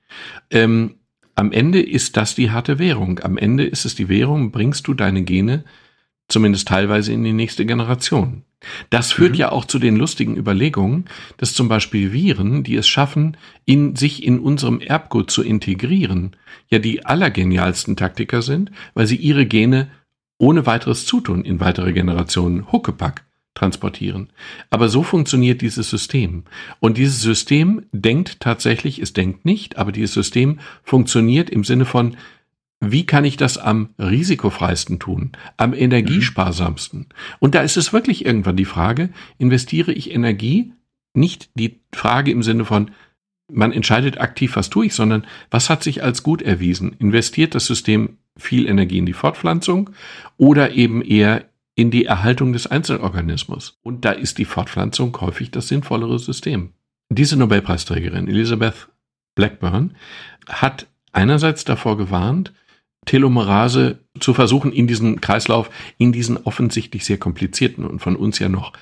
Ähm, 0.49 0.95
am 1.37 1.51
Ende 1.51 1.81
ist 1.81 2.17
das 2.17 2.33
die 2.33 2.49
harte 2.49 2.79
Währung. 2.79 3.19
Am 3.19 3.37
Ende 3.37 3.63
ist 3.63 3.85
es 3.85 3.93
die 3.93 4.09
Währung, 4.09 4.51
bringst 4.51 4.87
du 4.87 4.95
deine 4.95 5.21
Gene 5.21 5.63
zumindest 6.27 6.67
teilweise 6.67 7.13
in 7.13 7.23
die 7.23 7.31
nächste 7.31 7.65
Generation. 7.65 8.43
Das 8.89 9.11
führt 9.11 9.33
mhm. 9.33 9.37
ja 9.37 9.51
auch 9.51 9.65
zu 9.65 9.77
den 9.77 9.97
lustigen 9.97 10.35
Überlegungen, 10.35 11.05
dass 11.37 11.53
zum 11.53 11.69
Beispiel 11.69 12.11
Viren, 12.11 12.63
die 12.63 12.75
es 12.75 12.87
schaffen, 12.87 13.37
in 13.65 13.95
sich 13.95 14.23
in 14.23 14.39
unserem 14.39 14.81
Erbgut 14.81 15.29
zu 15.29 15.43
integrieren, 15.43 16.35
ja 16.69 16.79
die 16.79 17.05
allergenialsten 17.05 17.95
Taktiker 17.95 18.41
sind, 18.41 18.71
weil 18.95 19.05
sie 19.05 19.15
ihre 19.15 19.45
Gene 19.45 19.89
ohne 20.39 20.65
weiteres 20.65 21.05
Zutun 21.05 21.45
in 21.45 21.59
weitere 21.59 21.93
Generationen 21.93 22.71
Huckepack 22.71 23.26
transportieren. 23.57 24.29
Aber 24.69 24.87
so 24.87 25.03
funktioniert 25.03 25.61
dieses 25.61 25.89
System. 25.89 26.43
Und 26.79 26.97
dieses 26.97 27.21
System 27.21 27.83
denkt 27.91 28.39
tatsächlich, 28.39 28.99
es 28.99 29.13
denkt 29.13 29.45
nicht, 29.45 29.77
aber 29.77 29.91
dieses 29.91 30.13
System 30.13 30.59
funktioniert 30.83 31.49
im 31.49 31.63
Sinne 31.63 31.85
von, 31.85 32.15
wie 32.79 33.07
kann 33.07 33.25
ich 33.25 33.37
das 33.37 33.57
am 33.57 33.89
risikofreisten 33.97 34.99
tun, 34.99 35.31
am 35.57 35.73
energiesparsamsten? 35.73 37.07
Und 37.39 37.55
da 37.55 37.61
ist 37.61 37.77
es 37.77 37.91
wirklich 37.91 38.25
irgendwann 38.25 38.55
die 38.55 38.65
Frage, 38.65 39.09
investiere 39.39 39.91
ich 39.91 40.11
Energie? 40.11 40.73
Nicht 41.15 41.49
die 41.55 41.79
Frage 41.91 42.29
im 42.29 42.43
Sinne 42.43 42.65
von, 42.65 42.91
man 43.51 43.71
entscheidet 43.71 44.19
aktiv, 44.19 44.55
was 44.55 44.69
tue 44.69 44.87
ich, 44.87 44.93
sondern 44.93 45.25
was 45.49 45.71
hat 45.71 45.81
sich 45.81 46.03
als 46.03 46.21
gut 46.21 46.43
erwiesen? 46.43 46.95
Investiert 46.99 47.55
das 47.55 47.65
System 47.65 48.17
viel 48.37 48.67
Energie 48.67 48.99
in 48.99 49.07
die 49.07 49.13
Fortpflanzung 49.13 49.89
oder 50.37 50.73
eben 50.73 51.01
eher 51.01 51.45
in 51.77 51.91
die 51.91 52.05
Erhaltung 52.05 52.51
des 52.51 52.67
Einzelorganismus? 52.67 53.79
Und 53.83 54.03
da 54.03 54.11
ist 54.11 54.37
die 54.39 54.45
Fortpflanzung 54.45 55.15
häufig 55.21 55.51
das 55.51 55.69
sinnvollere 55.69 56.19
System. 56.19 56.73
Diese 57.09 57.37
Nobelpreisträgerin, 57.37 58.27
Elizabeth 58.27 58.89
Blackburn, 59.35 59.95
hat 60.49 60.87
einerseits 61.13 61.63
davor 61.63 61.97
gewarnt, 61.97 62.51
Telomerase 63.05 63.99
zu 64.19 64.33
versuchen, 64.33 64.73
in 64.73 64.87
diesen 64.87 65.21
Kreislauf, 65.21 65.69
in 65.97 66.11
diesen 66.11 66.35
offensichtlich 66.37 67.05
sehr 67.05 67.17
komplizierten 67.17 67.85
und 67.85 67.99
von 67.99 68.17
uns 68.17 68.39
ja 68.39 68.49
noch 68.49 68.73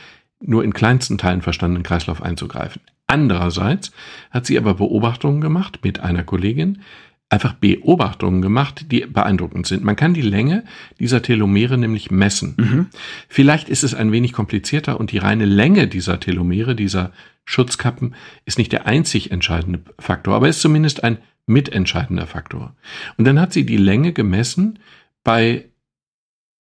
nur 0.41 0.63
in 0.63 0.73
kleinsten 0.73 1.17
Teilen 1.17 1.41
verstandenen 1.41 1.83
Kreislauf 1.83 2.23
einzugreifen. 2.23 2.81
Andererseits 3.07 3.91
hat 4.31 4.45
sie 4.45 4.57
aber 4.57 4.75
Beobachtungen 4.75 5.41
gemacht 5.41 5.79
mit 5.83 5.99
einer 5.99 6.23
Kollegin, 6.23 6.81
einfach 7.29 7.53
Beobachtungen 7.53 8.41
gemacht, 8.41 8.91
die 8.91 9.01
beeindruckend 9.01 9.65
sind. 9.65 9.83
Man 9.83 9.95
kann 9.95 10.13
die 10.13 10.21
Länge 10.21 10.63
dieser 10.99 11.21
Telomere 11.21 11.77
nämlich 11.77 12.11
messen. 12.11 12.55
Mhm. 12.57 12.85
Vielleicht 13.27 13.67
ist 13.67 13.83
es 13.83 13.95
ein 13.95 14.11
wenig 14.11 14.31
komplizierter 14.31 14.99
und 14.99 15.11
die 15.11 15.17
reine 15.17 15.45
Länge 15.45 15.87
dieser 15.87 16.19
Telomere, 16.19 16.75
dieser 16.75 17.11
Schutzkappen, 17.43 18.15
ist 18.45 18.57
nicht 18.57 18.71
der 18.71 18.85
einzig 18.85 19.31
entscheidende 19.31 19.81
Faktor, 19.99 20.35
aber 20.35 20.49
ist 20.49 20.61
zumindest 20.61 21.03
ein 21.03 21.17
mitentscheidender 21.47 22.27
Faktor. 22.27 22.75
Und 23.17 23.25
dann 23.25 23.39
hat 23.39 23.53
sie 23.53 23.65
die 23.65 23.77
Länge 23.77 24.13
gemessen 24.13 24.79
bei 25.23 25.65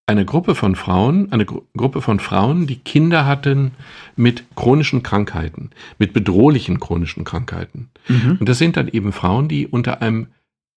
einer 0.07 0.25
Gruppe 0.25 0.53
von 0.53 0.75
Frauen, 0.75 1.31
eine 1.31 1.45
Gru 1.45 1.63
Gruppe 1.75 2.01
von 2.01 2.19
Frauen, 2.19 2.67
die 2.67 2.77
Kinder 2.77 3.25
hatten 3.25 3.71
mit 4.15 4.43
chronischen 4.55 5.01
Krankheiten, 5.01 5.71
mit 5.97 6.13
bedrohlichen 6.13 6.79
chronischen 6.79 7.23
Krankheiten. 7.23 7.89
Mhm. 8.07 8.37
Und 8.39 8.47
das 8.47 8.59
sind 8.59 8.77
dann 8.77 8.87
eben 8.87 9.11
Frauen, 9.11 9.47
die 9.47 9.67
unter 9.67 10.01
einem 10.01 10.27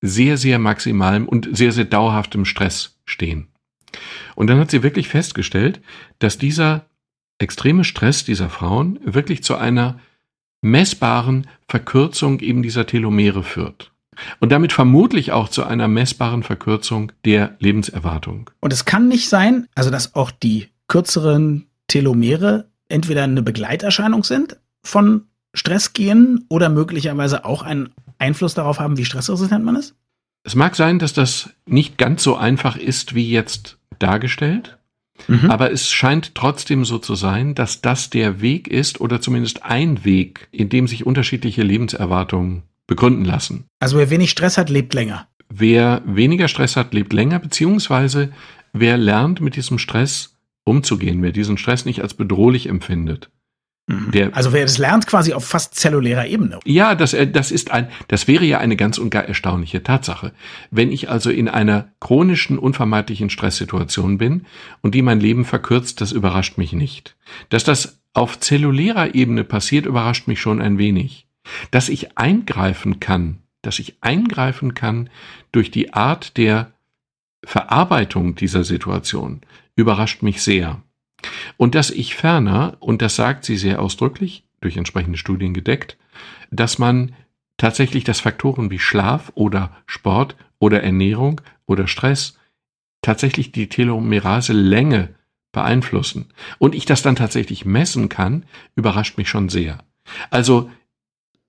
sehr, 0.00 0.36
sehr 0.36 0.58
maximalen 0.58 1.26
und 1.26 1.56
sehr, 1.56 1.72
sehr 1.72 1.84
dauerhaftem 1.84 2.44
Stress 2.44 2.98
stehen. 3.04 3.48
Und 4.34 4.48
dann 4.48 4.58
hat 4.58 4.70
sie 4.70 4.82
wirklich 4.82 5.08
festgestellt, 5.08 5.80
dass 6.18 6.38
dieser 6.38 6.86
extreme 7.38 7.84
Stress 7.84 8.24
dieser 8.24 8.48
Frauen 8.48 8.98
wirklich 9.04 9.42
zu 9.42 9.56
einer 9.56 9.98
messbaren 10.60 11.46
Verkürzung 11.68 12.40
eben 12.40 12.62
dieser 12.62 12.86
Telomere 12.86 13.42
führt. 13.42 13.92
Und 14.40 14.50
damit 14.50 14.72
vermutlich 14.72 15.30
auch 15.30 15.48
zu 15.48 15.64
einer 15.64 15.86
messbaren 15.86 16.42
Verkürzung 16.42 17.12
der 17.24 17.56
Lebenserwartung. 17.60 18.50
Und 18.60 18.72
es 18.72 18.84
kann 18.84 19.06
nicht 19.06 19.28
sein, 19.28 19.68
also 19.76 19.90
dass 19.90 20.16
auch 20.16 20.32
die 20.32 20.68
kürzeren 20.88 21.66
Telomere 21.86 22.68
entweder 22.88 23.22
eine 23.24 23.42
Begleiterscheinung 23.42 24.24
sind 24.24 24.56
von 24.82 25.26
Stressgenen 25.54 26.46
oder 26.48 26.68
möglicherweise 26.68 27.44
auch 27.44 27.62
einen 27.62 27.90
Einfluss 28.18 28.54
darauf 28.54 28.80
haben, 28.80 28.96
wie 28.96 29.04
stressresistent 29.04 29.64
man 29.64 29.76
ist? 29.76 29.94
Es 30.44 30.54
mag 30.54 30.76
sein, 30.76 30.98
dass 30.98 31.12
das 31.12 31.50
nicht 31.66 31.98
ganz 31.98 32.22
so 32.22 32.36
einfach 32.36 32.76
ist, 32.76 33.14
wie 33.14 33.30
jetzt 33.30 33.78
dargestellt. 33.98 34.78
Mhm. 35.26 35.50
Aber 35.50 35.72
es 35.72 35.90
scheint 35.90 36.34
trotzdem 36.34 36.84
so 36.84 36.98
zu 36.98 37.14
sein, 37.14 37.54
dass 37.54 37.80
das 37.80 38.10
der 38.10 38.40
Weg 38.40 38.68
ist 38.68 39.00
oder 39.00 39.20
zumindest 39.20 39.64
ein 39.64 40.04
Weg, 40.04 40.48
in 40.52 40.68
dem 40.68 40.86
sich 40.86 41.04
unterschiedliche 41.06 41.62
Lebenserwartungen 41.62 42.62
begründen 42.86 43.24
lassen. 43.24 43.64
Also 43.80 43.98
wer 43.98 44.10
wenig 44.10 44.30
Stress 44.30 44.56
hat, 44.58 44.70
lebt 44.70 44.94
länger. 44.94 45.26
Wer 45.48 46.02
weniger 46.04 46.48
Stress 46.48 46.76
hat, 46.76 46.94
lebt 46.94 47.12
länger, 47.12 47.38
beziehungsweise 47.38 48.32
wer 48.72 48.96
lernt, 48.96 49.40
mit 49.40 49.56
diesem 49.56 49.78
Stress 49.78 50.36
umzugehen, 50.64 51.22
wer 51.22 51.32
diesen 51.32 51.58
Stress 51.58 51.84
nicht 51.84 52.02
als 52.02 52.14
bedrohlich 52.14 52.68
empfindet. 52.68 53.30
Mhm. 53.88 54.10
Der, 54.10 54.36
also 54.36 54.52
wer 54.52 54.62
das 54.62 54.76
lernt 54.76 55.06
quasi 55.06 55.32
auf 55.32 55.46
fast 55.46 55.74
zellulärer 55.74 56.26
Ebene. 56.26 56.60
Ja, 56.64 56.94
das, 56.94 57.14
äh, 57.14 57.26
das 57.26 57.50
ist 57.50 57.70
ein, 57.70 57.88
das 58.08 58.28
wäre 58.28 58.44
ja 58.44 58.58
eine 58.58 58.76
ganz 58.76 58.98
und 58.98 59.10
gar 59.10 59.24
erstaunliche 59.24 59.82
Tatsache. 59.82 60.32
Wenn 60.70 60.92
ich 60.92 61.08
also 61.10 61.30
in 61.30 61.48
einer 61.48 61.88
chronischen, 61.98 62.58
unvermeidlichen 62.58 63.30
Stresssituation 63.30 64.18
bin 64.18 64.44
und 64.82 64.94
die 64.94 65.02
mein 65.02 65.20
Leben 65.20 65.46
verkürzt, 65.46 66.02
das 66.02 66.12
überrascht 66.12 66.58
mich 66.58 66.74
nicht. 66.74 67.16
Dass 67.48 67.64
das 67.64 67.98
auf 68.12 68.38
zellulärer 68.38 69.14
Ebene 69.14 69.42
passiert, 69.42 69.86
überrascht 69.86 70.28
mich 70.28 70.40
schon 70.40 70.60
ein 70.60 70.76
wenig. 70.76 71.26
Dass 71.70 71.88
ich 71.88 72.18
eingreifen 72.18 73.00
kann, 73.00 73.38
dass 73.62 73.78
ich 73.78 73.96
eingreifen 74.02 74.74
kann 74.74 75.08
durch 75.50 75.70
die 75.70 75.94
Art 75.94 76.36
der 76.36 76.72
Verarbeitung 77.42 78.34
dieser 78.34 78.64
Situation, 78.64 79.40
überrascht 79.76 80.22
mich 80.22 80.42
sehr. 80.42 80.82
Und 81.56 81.74
dass 81.74 81.90
ich 81.90 82.14
ferner, 82.14 82.76
und 82.80 83.02
das 83.02 83.16
sagt 83.16 83.44
sie 83.44 83.56
sehr 83.56 83.80
ausdrücklich, 83.80 84.44
durch 84.60 84.76
entsprechende 84.76 85.18
Studien 85.18 85.54
gedeckt, 85.54 85.96
dass 86.50 86.78
man 86.78 87.14
tatsächlich 87.56 88.04
das 88.04 88.20
Faktoren 88.20 88.70
wie 88.70 88.78
Schlaf 88.78 89.32
oder 89.34 89.76
Sport 89.86 90.36
oder 90.58 90.82
Ernährung 90.82 91.40
oder 91.66 91.86
Stress 91.86 92.38
tatsächlich 93.02 93.52
die 93.52 93.68
Telomerase-Länge 93.68 95.14
beeinflussen 95.52 96.26
und 96.58 96.74
ich 96.74 96.84
das 96.84 97.02
dann 97.02 97.16
tatsächlich 97.16 97.64
messen 97.64 98.08
kann, 98.08 98.44
überrascht 98.76 99.18
mich 99.18 99.28
schon 99.28 99.48
sehr. 99.48 99.78
Also 100.30 100.70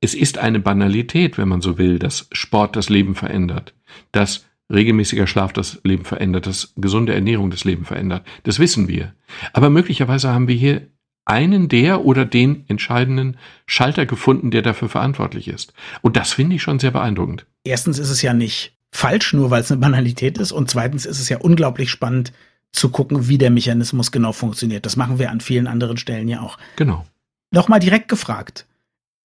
es 0.01 0.13
ist 0.13 0.37
eine 0.37 0.59
Banalität, 0.59 1.37
wenn 1.37 1.49
man 1.49 1.61
so 1.61 1.77
will, 1.77 1.99
dass 1.99 2.27
Sport 2.31 2.75
das 2.75 2.89
Leben 2.89 3.15
verändert, 3.15 3.73
dass 4.11 4.45
regelmäßiger 4.71 5.27
Schlaf 5.27 5.53
das 5.53 5.79
Leben 5.83 6.05
verändert, 6.05 6.45
dass 6.45 6.73
gesunde 6.75 7.13
Ernährung 7.13 7.49
das 7.51 7.63
Leben 7.63 7.85
verändert. 7.85 8.25
Das 8.43 8.59
wissen 8.59 8.87
wir. 8.87 9.13
Aber 9.53 9.69
möglicherweise 9.69 10.31
haben 10.31 10.47
wir 10.47 10.55
hier 10.55 10.87
einen 11.25 11.69
der 11.69 12.05
oder 12.05 12.25
den 12.25 12.65
entscheidenden 12.67 13.37
Schalter 13.67 14.05
gefunden, 14.05 14.51
der 14.51 14.61
dafür 14.61 14.89
verantwortlich 14.89 15.47
ist. 15.47 15.73
Und 16.01 16.15
das 16.15 16.33
finde 16.33 16.55
ich 16.55 16.61
schon 16.63 16.79
sehr 16.79 16.91
beeindruckend. 16.91 17.45
Erstens 17.63 17.99
ist 17.99 18.09
es 18.09 18.21
ja 18.21 18.33
nicht 18.33 18.75
falsch, 18.91 19.33
nur 19.33 19.51
weil 19.51 19.61
es 19.61 19.71
eine 19.71 19.81
Banalität 19.81 20.37
ist. 20.37 20.51
Und 20.51 20.69
zweitens 20.69 21.05
ist 21.05 21.19
es 21.19 21.29
ja 21.29 21.37
unglaublich 21.37 21.91
spannend 21.91 22.33
zu 22.71 22.89
gucken, 22.89 23.27
wie 23.27 23.37
der 23.37 23.51
Mechanismus 23.51 24.11
genau 24.11 24.31
funktioniert. 24.31 24.85
Das 24.85 24.95
machen 24.95 25.19
wir 25.19 25.31
an 25.31 25.41
vielen 25.41 25.67
anderen 25.67 25.97
Stellen 25.97 26.27
ja 26.27 26.41
auch. 26.41 26.57
Genau. 26.75 27.05
Nochmal 27.51 27.79
direkt 27.79 28.07
gefragt. 28.07 28.65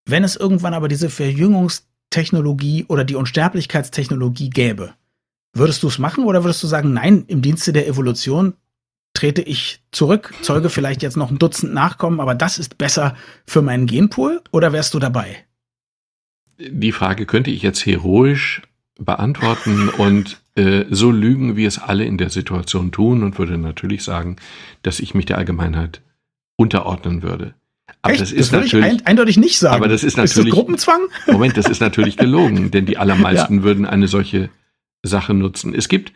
Wenn 0.06 0.24
es 0.24 0.36
irgendwann 0.36 0.74
aber 0.74 0.88
diese 0.88 1.10
Verjüngungstechnologie 1.10 2.84
oder 2.88 3.04
die 3.04 3.14
Unsterblichkeitstechnologie 3.14 4.50
gäbe, 4.50 4.94
Würdest 5.54 5.82
du 5.82 5.88
es 5.88 5.98
machen 5.98 6.24
oder 6.24 6.44
würdest 6.44 6.62
du 6.62 6.66
sagen, 6.66 6.92
nein, 6.92 7.24
im 7.28 7.40
Dienste 7.40 7.72
der 7.72 7.86
Evolution 7.86 8.54
trete 9.14 9.42
ich 9.42 9.80
zurück, 9.92 10.34
zeuge 10.42 10.68
vielleicht 10.68 11.02
jetzt 11.02 11.16
noch 11.16 11.30
ein 11.30 11.38
Dutzend 11.38 11.72
Nachkommen, 11.72 12.20
aber 12.20 12.34
das 12.34 12.58
ist 12.58 12.76
besser 12.76 13.14
für 13.46 13.62
meinen 13.62 13.86
Genpool 13.86 14.42
oder 14.50 14.72
wärst 14.72 14.92
du 14.94 14.98
dabei? 14.98 15.44
Die 16.58 16.92
Frage 16.92 17.24
könnte 17.24 17.50
ich 17.50 17.62
jetzt 17.62 17.86
heroisch 17.86 18.62
beantworten 18.98 19.88
und 19.88 20.40
äh, 20.56 20.84
so 20.90 21.10
lügen, 21.10 21.56
wie 21.56 21.64
es 21.64 21.78
alle 21.78 22.04
in 22.04 22.18
der 22.18 22.30
Situation 22.30 22.92
tun 22.92 23.22
und 23.22 23.38
würde 23.38 23.58
natürlich 23.58 24.02
sagen, 24.02 24.36
dass 24.82 25.00
ich 25.00 25.14
mich 25.14 25.26
der 25.26 25.38
Allgemeinheit 25.38 26.00
unterordnen 26.56 27.22
würde. 27.22 27.54
Aber 28.02 28.12
Echt? 28.12 28.22
das 28.22 28.32
ist 28.32 28.52
das 28.52 28.62
natürlich 28.62 28.84
ein, 28.84 29.06
eindeutig 29.06 29.36
nicht 29.36 29.58
sagen. 29.58 29.76
Aber 29.76 29.88
das 29.88 30.04
ist 30.04 30.16
natürlich 30.16 30.38
ist 30.38 30.46
das 30.46 30.54
Gruppenzwang. 30.54 31.00
Moment, 31.26 31.56
das 31.56 31.66
ist 31.66 31.80
natürlich 31.80 32.16
gelogen, 32.16 32.70
denn 32.70 32.86
die 32.86 32.98
allermeisten 32.98 33.58
ja. 33.58 33.62
würden 33.62 33.86
eine 33.86 34.08
solche 34.08 34.50
Sache 35.08 35.34
nutzen. 35.34 35.74
Es 35.74 35.88
gibt, 35.88 36.12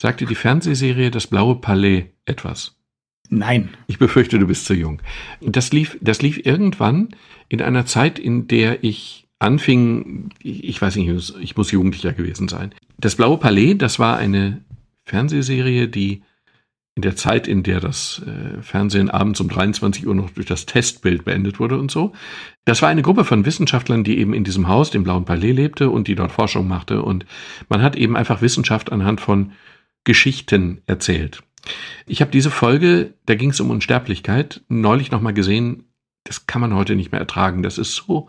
sagte 0.00 0.26
die 0.26 0.34
Fernsehserie 0.34 1.10
Das 1.10 1.26
Blaue 1.26 1.56
Palais 1.56 2.06
etwas. 2.24 2.76
Nein. 3.30 3.70
Ich 3.86 3.98
befürchte, 3.98 4.38
du 4.38 4.46
bist 4.46 4.64
zu 4.64 4.74
jung. 4.74 5.02
Das 5.40 5.72
lief, 5.72 5.98
das 6.00 6.22
lief 6.22 6.44
irgendwann 6.44 7.10
in 7.48 7.60
einer 7.60 7.84
Zeit, 7.84 8.18
in 8.18 8.48
der 8.48 8.82
ich 8.84 9.26
anfing, 9.38 10.30
ich 10.42 10.80
weiß 10.80 10.96
nicht, 10.96 11.34
ich 11.40 11.56
muss 11.56 11.70
Jugendlicher 11.70 12.12
gewesen 12.12 12.48
sein. 12.48 12.74
Das 12.98 13.16
Blaue 13.16 13.38
Palais, 13.38 13.74
das 13.74 13.98
war 13.98 14.16
eine 14.16 14.62
Fernsehserie, 15.04 15.88
die 15.88 16.22
in 16.98 17.02
der 17.02 17.14
Zeit, 17.14 17.46
in 17.46 17.62
der 17.62 17.78
das 17.78 18.20
äh, 18.26 18.60
Fernsehen 18.60 19.08
abends 19.08 19.40
um 19.40 19.48
23 19.48 20.04
Uhr 20.04 20.16
noch 20.16 20.30
durch 20.30 20.48
das 20.48 20.66
Testbild 20.66 21.24
beendet 21.24 21.60
wurde 21.60 21.78
und 21.78 21.92
so. 21.92 22.12
Das 22.64 22.82
war 22.82 22.88
eine 22.88 23.02
Gruppe 23.02 23.24
von 23.24 23.46
Wissenschaftlern, 23.46 24.02
die 24.02 24.18
eben 24.18 24.34
in 24.34 24.42
diesem 24.42 24.66
Haus, 24.66 24.90
dem 24.90 25.04
Blauen 25.04 25.24
Palais, 25.24 25.52
lebte 25.52 25.90
und 25.90 26.08
die 26.08 26.16
dort 26.16 26.32
Forschung 26.32 26.66
machte. 26.66 27.02
Und 27.02 27.24
man 27.68 27.82
hat 27.82 27.94
eben 27.94 28.16
einfach 28.16 28.42
Wissenschaft 28.42 28.90
anhand 28.90 29.20
von 29.20 29.52
Geschichten 30.02 30.82
erzählt. 30.86 31.44
Ich 32.08 32.20
habe 32.20 32.32
diese 32.32 32.50
Folge, 32.50 33.14
da 33.26 33.36
ging 33.36 33.50
es 33.50 33.60
um 33.60 33.70
Unsterblichkeit, 33.70 34.62
neulich 34.68 35.12
nochmal 35.12 35.34
gesehen. 35.34 35.84
Das 36.24 36.48
kann 36.48 36.60
man 36.60 36.74
heute 36.74 36.96
nicht 36.96 37.12
mehr 37.12 37.20
ertragen. 37.20 37.62
Das 37.62 37.78
ist 37.78 37.94
so 37.94 38.28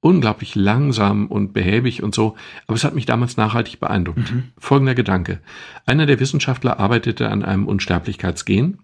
unglaublich 0.00 0.54
langsam 0.54 1.26
und 1.26 1.52
behäbig 1.52 2.02
und 2.02 2.14
so, 2.14 2.36
aber 2.66 2.76
es 2.76 2.84
hat 2.84 2.94
mich 2.94 3.06
damals 3.06 3.36
nachhaltig 3.36 3.80
beeindruckt. 3.80 4.32
Mhm. 4.32 4.44
Folgender 4.58 4.94
Gedanke. 4.94 5.40
Einer 5.86 6.06
der 6.06 6.20
Wissenschaftler 6.20 6.80
arbeitete 6.80 7.28
an 7.30 7.44
einem 7.44 7.66
Unsterblichkeitsgen 7.66 8.78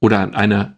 oder 0.00 0.20
an 0.20 0.34
einer 0.34 0.76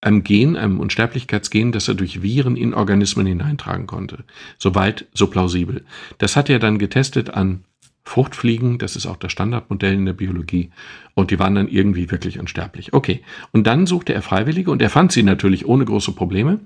einem 0.00 0.22
Gen, 0.22 0.56
einem 0.56 0.78
Unsterblichkeitsgen, 0.78 1.72
das 1.72 1.88
er 1.88 1.94
durch 1.94 2.22
Viren 2.22 2.56
in 2.56 2.72
Organismen 2.72 3.26
hineintragen 3.26 3.88
konnte. 3.88 4.24
Soweit, 4.56 5.06
so 5.12 5.26
plausibel. 5.26 5.84
Das 6.18 6.36
hat 6.36 6.48
er 6.48 6.60
dann 6.60 6.78
getestet 6.78 7.30
an 7.30 7.64
Fruchtfliegen, 8.04 8.78
das 8.78 8.94
ist 8.94 9.06
auch 9.06 9.16
das 9.16 9.32
Standardmodell 9.32 9.94
in 9.94 10.06
der 10.06 10.12
Biologie, 10.12 10.70
und 11.14 11.30
die 11.30 11.38
waren 11.38 11.56
dann 11.56 11.68
irgendwie 11.68 12.10
wirklich 12.10 12.38
unsterblich. 12.38 12.92
Okay, 12.92 13.22
und 13.50 13.66
dann 13.66 13.86
suchte 13.86 14.14
er 14.14 14.22
Freiwillige 14.22 14.70
und 14.70 14.80
er 14.80 14.88
fand 14.88 15.12
sie 15.12 15.24
natürlich 15.24 15.66
ohne 15.66 15.84
große 15.84 16.12
Probleme. 16.12 16.60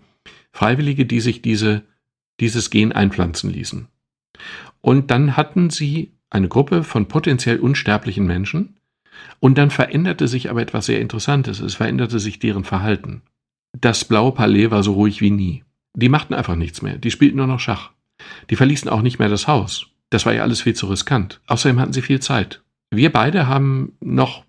Freiwillige, 0.53 1.07
die 1.07 1.21
sich 1.21 1.43
diese 1.43 1.83
dieses 2.43 2.71
Gen 2.71 2.93
einpflanzen 2.93 3.51
ließen. 3.51 3.87
Und 4.81 5.11
dann 5.13 5.37
hatten 5.37 5.71
sie 5.71 6.11
eine 6.29 6.49
Gruppe 6.49 6.83
von 6.83 7.07
potenziell 7.07 7.61
unsterblichen 7.61 8.27
Menschen 8.27 8.77
und 9.39 9.59
dann 9.59 9.71
veränderte 9.71 10.27
sich 10.27 10.51
aber 10.51 10.61
etwas 10.61 10.87
sehr 10.87 11.01
Interessantes. 11.01 11.61
Es 11.61 11.77
veränderte 11.77 12.19
sich 12.19 12.41
deren 12.41 12.65
Verhalten. 12.65 13.23
Das 13.79 14.05
blaue 14.05 14.33
Palais 14.33 14.71
war 14.71 14.83
so 14.83 14.95
ruhig 14.95 15.21
wie 15.21 15.31
nie. 15.31 15.65
Die 15.95 16.09
machten 16.09 16.35
einfach 16.35 16.57
nichts 16.57 16.83
mehr. 16.83 16.99
Die 16.99 17.11
spielten 17.11 17.37
nur 17.37 17.47
noch 17.47 17.61
Schach. 17.61 17.93
Die 18.51 18.57
verließen 18.57 18.91
auch 18.91 19.03
nicht 19.03 19.19
mehr 19.19 19.29
das 19.29 19.47
Haus. 19.47 19.87
Das 20.11 20.27
war 20.27 20.35
ja 20.35 20.43
alles 20.43 20.63
viel 20.63 20.75
zu 20.75 20.87
riskant. 20.89 21.41
Außerdem 21.47 21.79
hatten 21.79 21.93
sie 21.93 22.03
viel 22.03 22.21
Zeit. 22.21 22.63
Wir 22.91 23.13
beide 23.13 23.47
haben 23.47 23.93
noch, 24.01 24.45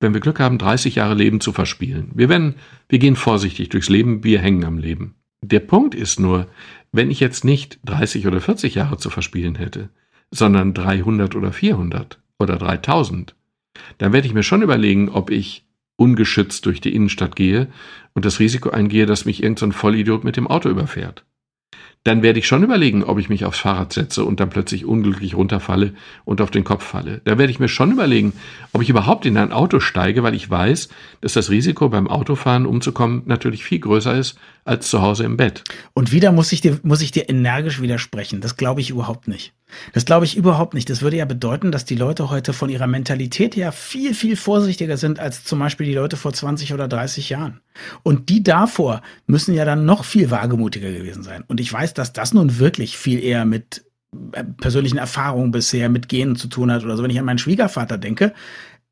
wenn 0.00 0.14
wir 0.14 0.20
Glück 0.20 0.38
haben, 0.38 0.58
30 0.58 0.94
Jahre 0.94 1.14
Leben 1.14 1.40
zu 1.40 1.52
verspielen. 1.52 2.10
Wir 2.14 2.28
werden, 2.28 2.54
wir 2.88 2.98
gehen 2.98 3.16
vorsichtig 3.16 3.68
durchs 3.68 3.88
Leben, 3.88 4.22
wir 4.22 4.40
hängen 4.40 4.64
am 4.64 4.78
Leben. 4.78 5.16
Der 5.44 5.60
Punkt 5.60 5.94
ist 5.94 6.20
nur, 6.20 6.46
wenn 6.92 7.10
ich 7.10 7.20
jetzt 7.20 7.44
nicht 7.44 7.80
30 7.84 8.26
oder 8.26 8.40
40 8.40 8.74
Jahre 8.74 8.98
zu 8.98 9.10
verspielen 9.10 9.56
hätte, 9.56 9.88
sondern 10.30 10.74
300 10.74 11.34
oder 11.34 11.52
400 11.52 12.20
oder 12.38 12.56
3000, 12.56 13.34
dann 13.98 14.12
werde 14.12 14.26
ich 14.26 14.34
mir 14.34 14.42
schon 14.42 14.62
überlegen, 14.62 15.08
ob 15.08 15.30
ich 15.30 15.66
ungeschützt 15.96 16.66
durch 16.66 16.80
die 16.80 16.94
Innenstadt 16.94 17.36
gehe 17.36 17.68
und 18.14 18.24
das 18.24 18.40
Risiko 18.40 18.70
eingehe, 18.70 19.06
dass 19.06 19.24
mich 19.24 19.42
irgendein 19.42 19.72
so 19.72 19.78
Vollidiot 19.78 20.24
mit 20.24 20.36
dem 20.36 20.46
Auto 20.46 20.68
überfährt 20.68 21.24
dann 22.04 22.22
werde 22.22 22.40
ich 22.40 22.46
schon 22.46 22.64
überlegen, 22.64 23.04
ob 23.04 23.18
ich 23.18 23.28
mich 23.28 23.44
aufs 23.44 23.60
Fahrrad 23.60 23.92
setze 23.92 24.24
und 24.24 24.40
dann 24.40 24.50
plötzlich 24.50 24.84
unglücklich 24.84 25.36
runterfalle 25.36 25.94
und 26.24 26.40
auf 26.40 26.50
den 26.50 26.64
Kopf 26.64 26.84
falle. 26.84 27.20
Da 27.24 27.38
werde 27.38 27.52
ich 27.52 27.60
mir 27.60 27.68
schon 27.68 27.92
überlegen, 27.92 28.32
ob 28.72 28.82
ich 28.82 28.90
überhaupt 28.90 29.24
in 29.24 29.36
ein 29.36 29.52
Auto 29.52 29.78
steige, 29.78 30.22
weil 30.22 30.34
ich 30.34 30.50
weiß, 30.50 30.88
dass 31.20 31.34
das 31.34 31.50
Risiko 31.50 31.88
beim 31.88 32.08
Autofahren 32.08 32.66
umzukommen 32.66 33.22
natürlich 33.26 33.62
viel 33.64 33.78
größer 33.78 34.16
ist 34.16 34.36
als 34.64 34.88
zu 34.90 35.00
Hause 35.00 35.24
im 35.24 35.36
Bett. 35.36 35.62
Und 35.94 36.12
wieder 36.12 36.32
muss 36.32 36.52
ich 36.52 36.60
dir, 36.60 36.80
muss 36.82 37.02
ich 37.02 37.12
dir 37.12 37.28
energisch 37.28 37.80
widersprechen. 37.80 38.40
Das 38.40 38.56
glaube 38.56 38.80
ich 38.80 38.90
überhaupt 38.90 39.28
nicht. 39.28 39.52
Das 39.92 40.04
glaube 40.04 40.24
ich 40.24 40.36
überhaupt 40.36 40.74
nicht. 40.74 40.88
Das 40.90 41.02
würde 41.02 41.16
ja 41.16 41.24
bedeuten, 41.24 41.72
dass 41.72 41.84
die 41.84 41.94
Leute 41.94 42.30
heute 42.30 42.52
von 42.52 42.68
ihrer 42.70 42.86
Mentalität 42.86 43.56
her 43.56 43.72
viel, 43.72 44.14
viel 44.14 44.36
vorsichtiger 44.36 44.96
sind 44.96 45.18
als 45.18 45.44
zum 45.44 45.58
Beispiel 45.58 45.86
die 45.86 45.94
Leute 45.94 46.16
vor 46.16 46.32
20 46.32 46.72
oder 46.74 46.88
30 46.88 47.30
Jahren. 47.30 47.60
Und 48.02 48.28
die 48.28 48.42
davor 48.42 49.02
müssen 49.26 49.54
ja 49.54 49.64
dann 49.64 49.84
noch 49.84 50.04
viel 50.04 50.30
wagemutiger 50.30 50.90
gewesen 50.90 51.22
sein. 51.22 51.44
Und 51.48 51.60
ich 51.60 51.72
weiß, 51.72 51.94
dass 51.94 52.12
das 52.12 52.34
nun 52.34 52.58
wirklich 52.58 52.96
viel 52.96 53.22
eher 53.22 53.44
mit 53.44 53.84
äh, 54.32 54.44
persönlichen 54.44 54.98
Erfahrungen 54.98 55.50
bisher 55.50 55.88
mit 55.88 56.08
Genen 56.08 56.36
zu 56.36 56.48
tun 56.48 56.70
hat 56.70 56.84
oder 56.84 56.96
so. 56.96 57.02
Wenn 57.02 57.10
ich 57.10 57.18
an 57.18 57.24
meinen 57.24 57.38
Schwiegervater 57.38 57.98
denke, 57.98 58.32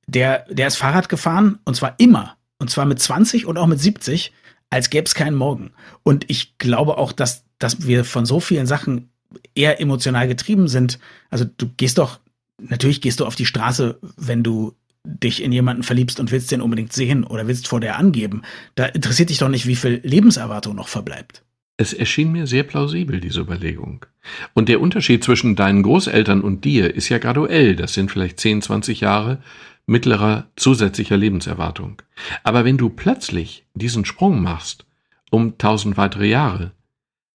der, 0.07 0.47
der 0.51 0.66
ist 0.66 0.77
Fahrrad 0.77 1.09
gefahren 1.09 1.59
und 1.64 1.77
zwar 1.77 1.95
immer. 1.99 2.37
Und 2.59 2.71
zwar 2.71 2.85
mit 2.85 3.01
20 3.01 3.47
und 3.47 3.57
auch 3.57 3.66
mit 3.66 3.81
70, 3.81 4.33
als 4.71 4.90
gäbe 4.90 5.07
es 5.07 5.14
keinen 5.14 5.37
Morgen. 5.37 5.73
Und 6.03 6.29
ich 6.29 6.59
glaube 6.59 6.99
auch, 6.99 7.12
dass, 7.12 7.45
dass 7.59 7.87
wir 7.87 8.05
von 8.05 8.27
so 8.27 8.40
vielen 8.40 8.66
Sachen 8.66 9.10
eher 9.55 9.81
emotional 9.81 10.29
getrieben 10.29 10.69
sind. 10.69 10.99
Also 11.31 11.45
du 11.45 11.69
gehst 11.77 11.99
doch, 11.99 12.21
natürlich 12.59 13.01
gehst 13.01 13.21
du 13.21 13.27
auf 13.27 13.37
die 13.37 13.47
Straße, 13.47 13.99
wenn 14.16 14.43
du 14.43 14.75
dich 15.05 15.43
in 15.43 15.53
jemanden 15.53 15.83
verliebst 15.83 16.21
und 16.21 16.31
willst 16.31 16.51
den 16.51 16.61
unbedingt 16.61 16.93
sehen 16.93 17.25
oder 17.25 17.47
willst 17.47 17.69
vor 17.69 17.81
der 17.81 17.97
angeben. 17.97 18.43
Da 18.75 18.87
interessiert 18.87 19.31
dich 19.31 19.38
doch 19.38 19.49
nicht, 19.49 19.66
wie 19.66 19.77
viel 19.77 20.01
Lebenserwartung 20.05 20.77
noch 20.77 20.88
verbleibt. 20.88 21.43
Es 21.79 21.95
erschien 21.95 22.31
mir 22.31 22.47
sehr 22.47 22.64
plausibel, 22.64 23.21
diese 23.21 23.40
Überlegung. 23.40 24.05
Und 24.53 24.69
der 24.69 24.83
Unterschied 24.83 25.25
zwischen 25.25 25.57
deinen 25.57 25.83
Großeltern 25.83 26.43
und 26.43 26.66
dir 26.66 26.95
ist 26.95 27.09
ja 27.09 27.16
graduell. 27.16 27.75
Das 27.75 27.95
sind 27.95 28.11
vielleicht 28.11 28.38
10, 28.38 28.61
20 28.61 29.01
Jahre 29.01 29.43
mittlerer 29.87 30.47
zusätzlicher 30.57 31.16
Lebenserwartung. 31.16 32.03
Aber 32.45 32.64
wenn 32.64 32.77
du 32.77 32.90
plötzlich 32.90 33.64
diesen 33.75 34.05
Sprung 34.05 34.43
machst 34.43 34.85
um 35.31 35.59
tausend 35.59 35.97
weitere 35.97 36.27
Jahre, 36.27 36.73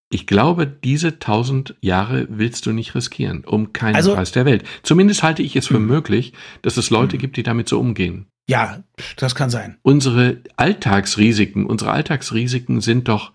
ich 0.10 0.28
glaube, 0.28 0.68
diese 0.68 1.20
tausend 1.20 1.76
Jahre 1.82 2.28
willst 2.30 2.65
du 2.65 2.72
nicht 2.72 2.96
riskieren, 2.96 3.44
um 3.44 3.74
keinen 3.74 3.96
also, 3.96 4.13
Preis 4.13 4.32
der 4.32 4.46
Welt. 4.46 4.63
Zumindest 4.84 5.24
halte 5.24 5.41
ich 5.41 5.56
es 5.56 5.68
für 5.68 5.80
mh. 5.80 5.88
möglich, 5.88 6.34
dass 6.62 6.78
es 6.78 6.89
Leute 6.89 7.15
mh. 7.18 7.22
gibt, 7.22 7.38
die 7.38 7.44
damit 7.44 7.68
so 7.68 7.80
umgehen. 7.80 8.28
Ja, 8.48 8.84
das 9.18 9.34
kann 9.34 9.50
sein. 9.50 9.78
Unsere 9.82 10.38
Alltagsrisiken, 10.56 11.65
unsere 11.65 11.91
Alltagsrisiken 11.91 12.82
sind 12.82 13.08
doch 13.08 13.32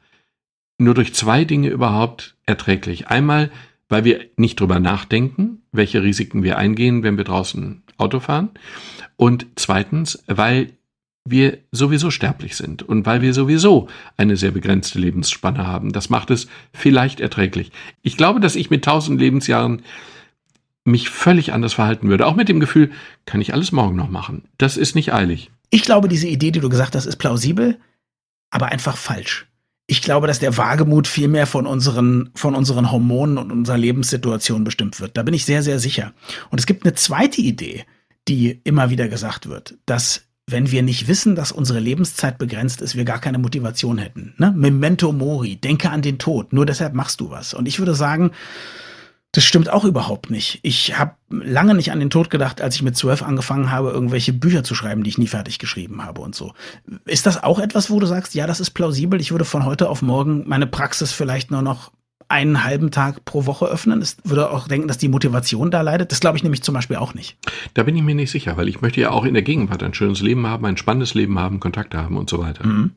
nur 0.78 0.94
durch 0.94 1.14
zwei 1.14 1.44
Dinge 1.44 1.68
überhaupt 1.68 2.36
erträglich. 2.46 3.08
Einmal, 3.08 3.50
weil 3.88 4.04
wir 4.04 4.20
nicht 4.36 4.60
drüber 4.60 4.78
nachdenken, 4.78 5.62
welche 5.72 6.02
Risiken 6.02 6.44
wir 6.44 6.56
eingehen, 6.56 7.02
wenn 7.02 7.16
wir 7.16 7.24
draußen 7.24 7.82
Auto 7.98 8.20
fahren. 8.20 8.50
Und 9.16 9.46
zweitens, 9.56 10.22
weil 10.26 10.72
wir 11.24 11.58
sowieso 11.70 12.10
sterblich 12.10 12.56
sind 12.56 12.82
und 12.82 13.06
weil 13.06 13.22
wir 13.22 13.34
sowieso 13.34 13.88
eine 14.16 14.36
sehr 14.36 14.50
begrenzte 14.50 14.98
Lebensspanne 14.98 15.66
haben. 15.66 15.92
Das 15.92 16.10
macht 16.10 16.30
es 16.30 16.48
vielleicht 16.72 17.20
erträglich. 17.20 17.72
Ich 18.02 18.16
glaube, 18.16 18.40
dass 18.40 18.56
ich 18.56 18.70
mit 18.70 18.84
tausend 18.84 19.20
Lebensjahren 19.20 19.82
mich 20.84 21.10
völlig 21.10 21.52
anders 21.52 21.74
verhalten 21.74 22.08
würde. 22.08 22.26
Auch 22.26 22.36
mit 22.36 22.48
dem 22.48 22.58
Gefühl, 22.58 22.90
kann 23.26 23.40
ich 23.40 23.52
alles 23.52 23.70
morgen 23.70 23.96
noch 23.96 24.08
machen. 24.08 24.44
Das 24.58 24.76
ist 24.76 24.94
nicht 24.94 25.12
eilig. 25.12 25.50
Ich 25.68 25.82
glaube, 25.82 26.08
diese 26.08 26.26
Idee, 26.26 26.50
die 26.50 26.60
du 26.60 26.68
gesagt 26.68 26.96
hast, 26.96 27.06
ist 27.06 27.16
plausibel, 27.16 27.78
aber 28.50 28.66
einfach 28.66 28.96
falsch. 28.96 29.46
Ich 29.86 30.02
glaube, 30.02 30.26
dass 30.26 30.38
der 30.38 30.56
Wagemut 30.56 31.06
viel 31.06 31.28
mehr 31.28 31.46
von 31.46 31.66
unseren, 31.66 32.30
von 32.34 32.54
unseren 32.54 32.90
Hormonen 32.90 33.38
und 33.38 33.50
unserer 33.50 33.76
Lebenssituation 33.76 34.64
bestimmt 34.64 35.00
wird. 35.00 35.16
Da 35.16 35.22
bin 35.22 35.34
ich 35.34 35.44
sehr, 35.44 35.62
sehr 35.62 35.78
sicher. 35.78 36.12
Und 36.50 36.58
es 36.58 36.66
gibt 36.66 36.84
eine 36.84 36.94
zweite 36.94 37.40
Idee, 37.40 37.84
die 38.28 38.60
immer 38.64 38.90
wieder 38.90 39.08
gesagt 39.08 39.48
wird, 39.48 39.76
dass 39.86 40.29
wenn 40.50 40.70
wir 40.70 40.82
nicht 40.82 41.08
wissen, 41.08 41.34
dass 41.34 41.52
unsere 41.52 41.80
Lebenszeit 41.80 42.38
begrenzt 42.38 42.80
ist, 42.80 42.96
wir 42.96 43.04
gar 43.04 43.20
keine 43.20 43.38
Motivation 43.38 43.98
hätten. 43.98 44.34
Ne? 44.38 44.52
Memento 44.56 45.12
mori, 45.12 45.56
denke 45.56 45.90
an 45.90 46.02
den 46.02 46.18
Tod, 46.18 46.52
nur 46.52 46.66
deshalb 46.66 46.94
machst 46.94 47.20
du 47.20 47.30
was. 47.30 47.54
Und 47.54 47.68
ich 47.68 47.78
würde 47.78 47.94
sagen, 47.94 48.32
das 49.32 49.44
stimmt 49.44 49.70
auch 49.70 49.84
überhaupt 49.84 50.30
nicht. 50.30 50.58
Ich 50.62 50.98
habe 50.98 51.14
lange 51.28 51.74
nicht 51.74 51.92
an 51.92 52.00
den 52.00 52.10
Tod 52.10 52.30
gedacht, 52.30 52.60
als 52.60 52.74
ich 52.74 52.82
mit 52.82 52.96
zwölf 52.96 53.22
angefangen 53.22 53.70
habe, 53.70 53.90
irgendwelche 53.90 54.32
Bücher 54.32 54.64
zu 54.64 54.74
schreiben, 54.74 55.04
die 55.04 55.10
ich 55.10 55.18
nie 55.18 55.28
fertig 55.28 55.60
geschrieben 55.60 56.04
habe 56.04 56.20
und 56.20 56.34
so. 56.34 56.52
Ist 57.04 57.26
das 57.26 57.42
auch 57.42 57.60
etwas, 57.60 57.90
wo 57.90 58.00
du 58.00 58.06
sagst, 58.06 58.34
ja, 58.34 58.48
das 58.48 58.58
ist 58.58 58.70
plausibel, 58.70 59.20
ich 59.20 59.30
würde 59.30 59.44
von 59.44 59.64
heute 59.64 59.88
auf 59.88 60.02
morgen 60.02 60.48
meine 60.48 60.66
Praxis 60.66 61.12
vielleicht 61.12 61.52
nur 61.52 61.62
noch 61.62 61.92
einen 62.30 62.64
halben 62.64 62.90
Tag 62.90 63.24
pro 63.24 63.46
Woche 63.46 63.66
öffnen? 63.66 64.00
Ich 64.02 64.16
würde 64.24 64.50
auch 64.50 64.68
denken, 64.68 64.88
dass 64.88 64.98
die 64.98 65.08
Motivation 65.08 65.70
da 65.70 65.80
leidet. 65.80 66.12
Das 66.12 66.20
glaube 66.20 66.36
ich 66.36 66.42
nämlich 66.42 66.62
zum 66.62 66.74
Beispiel 66.74 66.96
auch 66.96 67.14
nicht. 67.14 67.36
Da 67.74 67.82
bin 67.82 67.96
ich 67.96 68.02
mir 68.02 68.14
nicht 68.14 68.30
sicher, 68.30 68.56
weil 68.56 68.68
ich 68.68 68.80
möchte 68.80 69.00
ja 69.00 69.10
auch 69.10 69.24
in 69.24 69.34
der 69.34 69.42
Gegenwart 69.42 69.82
ein 69.82 69.94
schönes 69.94 70.20
Leben 70.20 70.46
haben, 70.46 70.64
ein 70.64 70.76
spannendes 70.76 71.14
Leben 71.14 71.38
haben, 71.38 71.60
Kontakte 71.60 71.98
haben 71.98 72.16
und 72.16 72.30
so 72.30 72.38
weiter. 72.38 72.66
Mhm. 72.66 72.92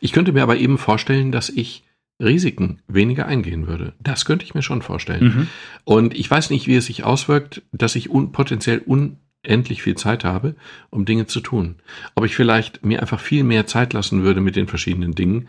Ich 0.00 0.12
könnte 0.12 0.32
mir 0.32 0.42
aber 0.42 0.56
eben 0.56 0.78
vorstellen, 0.78 1.32
dass 1.32 1.48
ich 1.48 1.82
Risiken 2.22 2.80
weniger 2.88 3.26
eingehen 3.26 3.66
würde. 3.66 3.92
Das 4.00 4.24
könnte 4.24 4.44
ich 4.44 4.54
mir 4.54 4.62
schon 4.62 4.82
vorstellen. 4.82 5.24
Mhm. 5.24 5.48
Und 5.84 6.14
ich 6.14 6.30
weiß 6.30 6.50
nicht, 6.50 6.66
wie 6.66 6.76
es 6.76 6.86
sich 6.86 7.04
auswirkt, 7.04 7.62
dass 7.72 7.94
ich 7.94 8.10
un 8.10 8.32
potenziell 8.32 8.78
unendlich 8.78 9.82
viel 9.82 9.96
Zeit 9.96 10.24
habe, 10.24 10.54
um 10.90 11.04
Dinge 11.04 11.26
zu 11.26 11.40
tun. 11.40 11.76
Ob 12.14 12.24
ich 12.24 12.34
vielleicht 12.34 12.84
mir 12.84 13.00
einfach 13.00 13.20
viel 13.20 13.44
mehr 13.44 13.66
Zeit 13.66 13.92
lassen 13.92 14.22
würde 14.22 14.40
mit 14.40 14.56
den 14.56 14.68
verschiedenen 14.68 15.14
Dingen, 15.14 15.48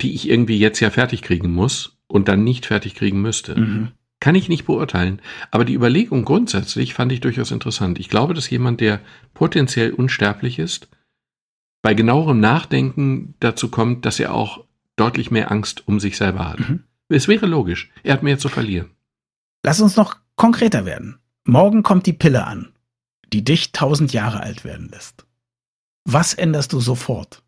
die 0.00 0.14
ich 0.14 0.28
irgendwie 0.28 0.58
jetzt 0.58 0.80
ja 0.80 0.90
fertig 0.90 1.22
kriegen 1.22 1.52
muss 1.52 1.95
und 2.08 2.28
dann 2.28 2.44
nicht 2.44 2.66
fertig 2.66 2.94
kriegen 2.94 3.20
müsste. 3.20 3.58
Mhm. 3.58 3.88
Kann 4.20 4.34
ich 4.34 4.48
nicht 4.48 4.64
beurteilen. 4.64 5.20
Aber 5.50 5.64
die 5.64 5.74
Überlegung 5.74 6.24
grundsätzlich 6.24 6.94
fand 6.94 7.12
ich 7.12 7.20
durchaus 7.20 7.50
interessant. 7.50 7.98
Ich 7.98 8.08
glaube, 8.08 8.34
dass 8.34 8.48
jemand, 8.48 8.80
der 8.80 9.00
potenziell 9.34 9.92
unsterblich 9.92 10.58
ist, 10.58 10.88
bei 11.82 11.94
genauerem 11.94 12.40
Nachdenken 12.40 13.34
dazu 13.40 13.70
kommt, 13.70 14.06
dass 14.06 14.18
er 14.18 14.34
auch 14.34 14.64
deutlich 14.96 15.30
mehr 15.30 15.50
Angst 15.52 15.86
um 15.86 16.00
sich 16.00 16.16
selber 16.16 16.48
hat. 16.48 16.60
Mhm. 16.60 16.84
Es 17.08 17.28
wäre 17.28 17.46
logisch. 17.46 17.90
Er 18.02 18.14
hat 18.14 18.22
mehr 18.22 18.38
zu 18.38 18.48
verlieren. 18.48 18.90
Lass 19.62 19.80
uns 19.80 19.96
noch 19.96 20.16
konkreter 20.34 20.84
werden. 20.84 21.18
Morgen 21.44 21.82
kommt 21.82 22.06
die 22.06 22.12
Pille 22.12 22.44
an, 22.44 22.72
die 23.32 23.44
dich 23.44 23.72
tausend 23.72 24.12
Jahre 24.12 24.40
alt 24.40 24.64
werden 24.64 24.88
lässt. 24.88 25.26
Was 26.04 26.34
änderst 26.34 26.72
du 26.72 26.80
sofort? 26.80 27.42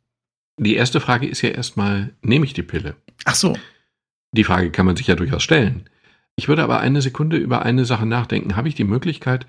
Die 0.58 0.74
erste 0.74 1.00
Frage 1.00 1.26
ist 1.26 1.42
ja 1.42 1.50
erstmal, 1.50 2.14
nehme 2.22 2.44
ich 2.44 2.52
die 2.52 2.62
Pille? 2.62 2.96
Ach 3.24 3.34
so. 3.34 3.56
Die 4.32 4.44
Frage 4.44 4.70
kann 4.70 4.86
man 4.86 4.96
sich 4.96 5.06
ja 5.06 5.14
durchaus 5.14 5.42
stellen. 5.42 5.88
Ich 6.36 6.48
würde 6.48 6.62
aber 6.62 6.80
eine 6.80 7.02
Sekunde 7.02 7.36
über 7.36 7.62
eine 7.62 7.84
Sache 7.84 8.06
nachdenken. 8.06 8.56
Habe 8.56 8.68
ich 8.68 8.74
die 8.74 8.84
Möglichkeit, 8.84 9.46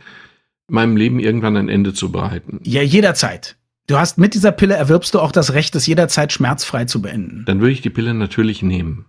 meinem 0.67 0.97
Leben 0.97 1.19
irgendwann 1.19 1.57
ein 1.57 1.69
Ende 1.69 1.93
zu 1.93 2.11
bereiten? 2.11 2.59
Ja, 2.63 2.81
jederzeit. 2.81 3.57
Du 3.87 3.97
hast 3.97 4.17
mit 4.17 4.33
dieser 4.33 4.51
Pille 4.51 4.75
erwirbst 4.75 5.13
du 5.13 5.19
auch 5.19 5.31
das 5.31 5.53
Recht, 5.53 5.75
es 5.75 5.87
jederzeit 5.87 6.31
schmerzfrei 6.31 6.85
zu 6.85 7.01
beenden. 7.01 7.43
Dann 7.45 7.59
würde 7.59 7.71
ich 7.71 7.81
die 7.81 7.89
Pille 7.89 8.13
natürlich 8.13 8.61
nehmen. 8.61 9.05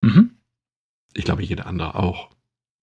Mhm. 0.00 0.30
Ich 1.14 1.24
glaube, 1.24 1.42
jeder 1.42 1.66
andere 1.66 1.94
auch. 1.94 2.30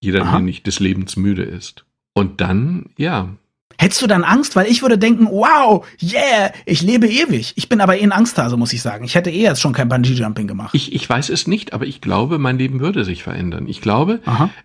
Jeder, 0.01 0.21
Aha. 0.21 0.31
der 0.33 0.39
nicht 0.41 0.67
des 0.67 0.79
Lebens 0.79 1.15
müde 1.17 1.43
ist. 1.43 1.85
Und 2.13 2.41
dann, 2.41 2.89
ja, 2.97 3.35
Hättest 3.77 4.01
du 4.01 4.07
dann 4.07 4.23
Angst? 4.23 4.55
Weil 4.55 4.67
ich 4.67 4.81
würde 4.81 4.97
denken, 4.97 5.27
wow, 5.29 5.85
yeah, 6.01 6.51
ich 6.65 6.81
lebe 6.81 7.07
ewig. 7.07 7.53
Ich 7.55 7.69
bin 7.69 7.81
aber 7.81 7.97
eh 7.97 8.03
ein 8.03 8.11
Angsthase, 8.11 8.57
muss 8.57 8.73
ich 8.73 8.81
sagen. 8.81 9.05
Ich 9.05 9.15
hätte 9.15 9.29
eh 9.29 9.41
jetzt 9.41 9.61
schon 9.61 9.73
kein 9.73 9.89
Bungee-Jumping 9.89 10.47
gemacht. 10.47 10.73
Ich, 10.73 10.93
ich 10.93 11.07
weiß 11.09 11.29
es 11.29 11.47
nicht, 11.47 11.73
aber 11.73 11.85
ich 11.85 12.01
glaube, 12.01 12.39
mein 12.39 12.57
Leben 12.57 12.79
würde 12.79 13.03
sich 13.03 13.23
verändern. 13.23 13.67
Ich 13.67 13.81
glaube, 13.81 14.21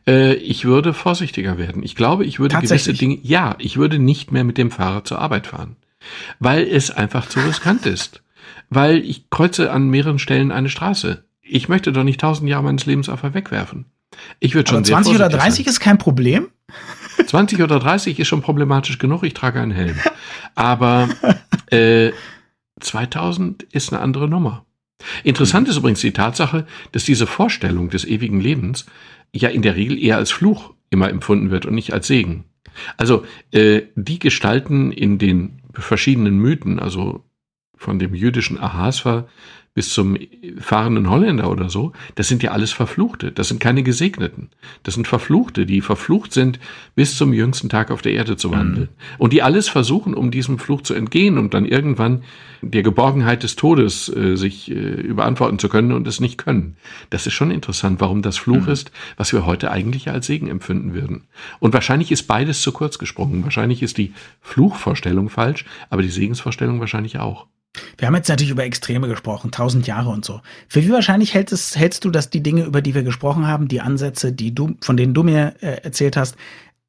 äh, 0.06 0.34
ich 0.34 0.64
würde 0.64 0.94
vorsichtiger 0.94 1.58
werden. 1.58 1.82
Ich 1.82 1.96
glaube, 1.96 2.24
ich 2.24 2.38
würde 2.38 2.56
gewisse 2.56 2.92
Dinge, 2.92 3.18
ja, 3.22 3.56
ich 3.58 3.76
würde 3.76 3.98
nicht 3.98 4.32
mehr 4.32 4.44
mit 4.44 4.58
dem 4.58 4.70
Fahrrad 4.70 5.06
zur 5.06 5.18
Arbeit 5.18 5.46
fahren. 5.46 5.76
Weil 6.38 6.66
es 6.66 6.90
einfach 6.90 7.28
zu 7.28 7.40
riskant 7.40 7.86
ist. 7.86 8.22
Weil 8.68 8.98
ich 8.98 9.28
kreuze 9.30 9.72
an 9.72 9.88
mehreren 9.88 10.18
Stellen 10.18 10.52
eine 10.52 10.68
Straße. 10.68 11.24
Ich 11.42 11.68
möchte 11.68 11.92
doch 11.92 12.04
nicht 12.04 12.20
tausend 12.20 12.48
Jahre 12.48 12.62
meines 12.62 12.86
Lebens 12.86 13.08
einfach 13.08 13.34
wegwerfen. 13.34 13.86
Ich 14.38 14.54
würde 14.54 14.68
schon 14.68 14.78
aber 14.78 14.86
20 14.86 15.14
oder 15.14 15.28
30 15.28 15.64
sein. 15.64 15.70
ist 15.70 15.80
kein 15.80 15.98
Problem? 15.98 16.48
20 17.26 17.62
oder 17.62 17.78
30 17.78 18.18
ist 18.18 18.28
schon 18.28 18.42
problematisch 18.42 18.98
genug, 18.98 19.22
ich 19.22 19.34
trage 19.34 19.60
einen 19.60 19.72
Helm. 19.72 19.96
Aber 20.54 21.08
äh, 21.70 22.12
2000 22.80 23.62
ist 23.64 23.92
eine 23.92 24.02
andere 24.02 24.28
Nummer. 24.28 24.64
Interessant 25.24 25.68
ist 25.68 25.76
übrigens 25.76 26.00
die 26.00 26.12
Tatsache, 26.12 26.66
dass 26.92 27.04
diese 27.04 27.26
Vorstellung 27.26 27.90
des 27.90 28.04
ewigen 28.04 28.40
Lebens 28.40 28.86
ja 29.32 29.48
in 29.48 29.62
der 29.62 29.76
Regel 29.76 29.98
eher 29.98 30.16
als 30.16 30.30
Fluch 30.30 30.74
immer 30.90 31.08
empfunden 31.08 31.50
wird 31.50 31.66
und 31.66 31.74
nicht 31.74 31.92
als 31.92 32.06
Segen. 32.06 32.44
Also 32.96 33.24
äh, 33.52 33.82
die 33.94 34.18
Gestalten 34.18 34.92
in 34.92 35.18
den 35.18 35.62
verschiedenen 35.72 36.38
Mythen, 36.38 36.78
also 36.78 37.24
von 37.76 37.98
dem 37.98 38.14
jüdischen 38.14 38.58
Ahasver 38.58 39.28
bis 39.72 39.90
zum 39.90 40.16
fahrenden 40.58 41.08
Holländer 41.08 41.48
oder 41.48 41.70
so, 41.70 41.92
das 42.16 42.26
sind 42.26 42.42
ja 42.42 42.50
alles 42.50 42.72
Verfluchte. 42.72 43.30
Das 43.30 43.48
sind 43.48 43.60
keine 43.60 43.84
Gesegneten. 43.84 44.50
Das 44.82 44.94
sind 44.94 45.06
Verfluchte, 45.06 45.64
die 45.64 45.80
verflucht 45.80 46.32
sind, 46.32 46.58
bis 46.96 47.16
zum 47.16 47.32
jüngsten 47.32 47.68
Tag 47.68 47.92
auf 47.92 48.02
der 48.02 48.12
Erde 48.12 48.36
zu 48.36 48.50
wandeln. 48.50 48.88
Mhm. 48.90 49.14
Und 49.18 49.32
die 49.32 49.42
alles 49.42 49.68
versuchen, 49.68 50.14
um 50.14 50.32
diesem 50.32 50.58
Fluch 50.58 50.82
zu 50.82 50.94
entgehen 50.94 51.38
und 51.38 51.54
dann 51.54 51.66
irgendwann 51.66 52.24
der 52.62 52.82
Geborgenheit 52.82 53.44
des 53.44 53.54
Todes 53.54 54.08
äh, 54.14 54.36
sich 54.36 54.70
äh, 54.70 54.74
überantworten 54.74 55.60
zu 55.60 55.68
können 55.68 55.92
und 55.92 56.06
es 56.08 56.18
nicht 56.18 56.36
können. 56.36 56.76
Das 57.10 57.26
ist 57.28 57.34
schon 57.34 57.52
interessant, 57.52 58.00
warum 58.00 58.22
das 58.22 58.38
Fluch 58.38 58.66
mhm. 58.66 58.72
ist, 58.72 58.90
was 59.16 59.32
wir 59.32 59.46
heute 59.46 59.70
eigentlich 59.70 60.10
als 60.10 60.26
Segen 60.26 60.48
empfinden 60.48 60.94
würden. 60.94 61.28
Und 61.60 61.74
wahrscheinlich 61.74 62.10
ist 62.10 62.24
beides 62.24 62.60
zu 62.62 62.72
kurz 62.72 62.98
gesprungen. 62.98 63.44
Wahrscheinlich 63.44 63.82
ist 63.82 63.98
die 63.98 64.12
Fluchvorstellung 64.40 65.30
falsch, 65.30 65.64
aber 65.90 66.02
die 66.02 66.10
Segensvorstellung 66.10 66.80
wahrscheinlich 66.80 67.18
auch. 67.20 67.46
Wir 67.98 68.08
haben 68.08 68.16
jetzt 68.16 68.28
natürlich 68.28 68.50
über 68.50 68.64
Extreme 68.64 69.08
gesprochen, 69.08 69.50
tausend 69.52 69.86
Jahre 69.86 70.10
und 70.10 70.24
so. 70.24 70.40
Für 70.68 70.82
wie 70.82 70.90
wahrscheinlich 70.90 71.34
hältst, 71.34 71.76
hältst 71.76 72.04
du, 72.04 72.10
dass 72.10 72.30
die 72.30 72.42
Dinge, 72.42 72.64
über 72.64 72.82
die 72.82 72.94
wir 72.94 73.02
gesprochen 73.02 73.46
haben, 73.46 73.68
die 73.68 73.80
Ansätze, 73.80 74.32
die 74.32 74.54
du, 74.54 74.76
von 74.80 74.96
denen 74.96 75.14
du 75.14 75.22
mir 75.22 75.54
äh, 75.60 75.82
erzählt 75.82 76.16
hast, 76.16 76.36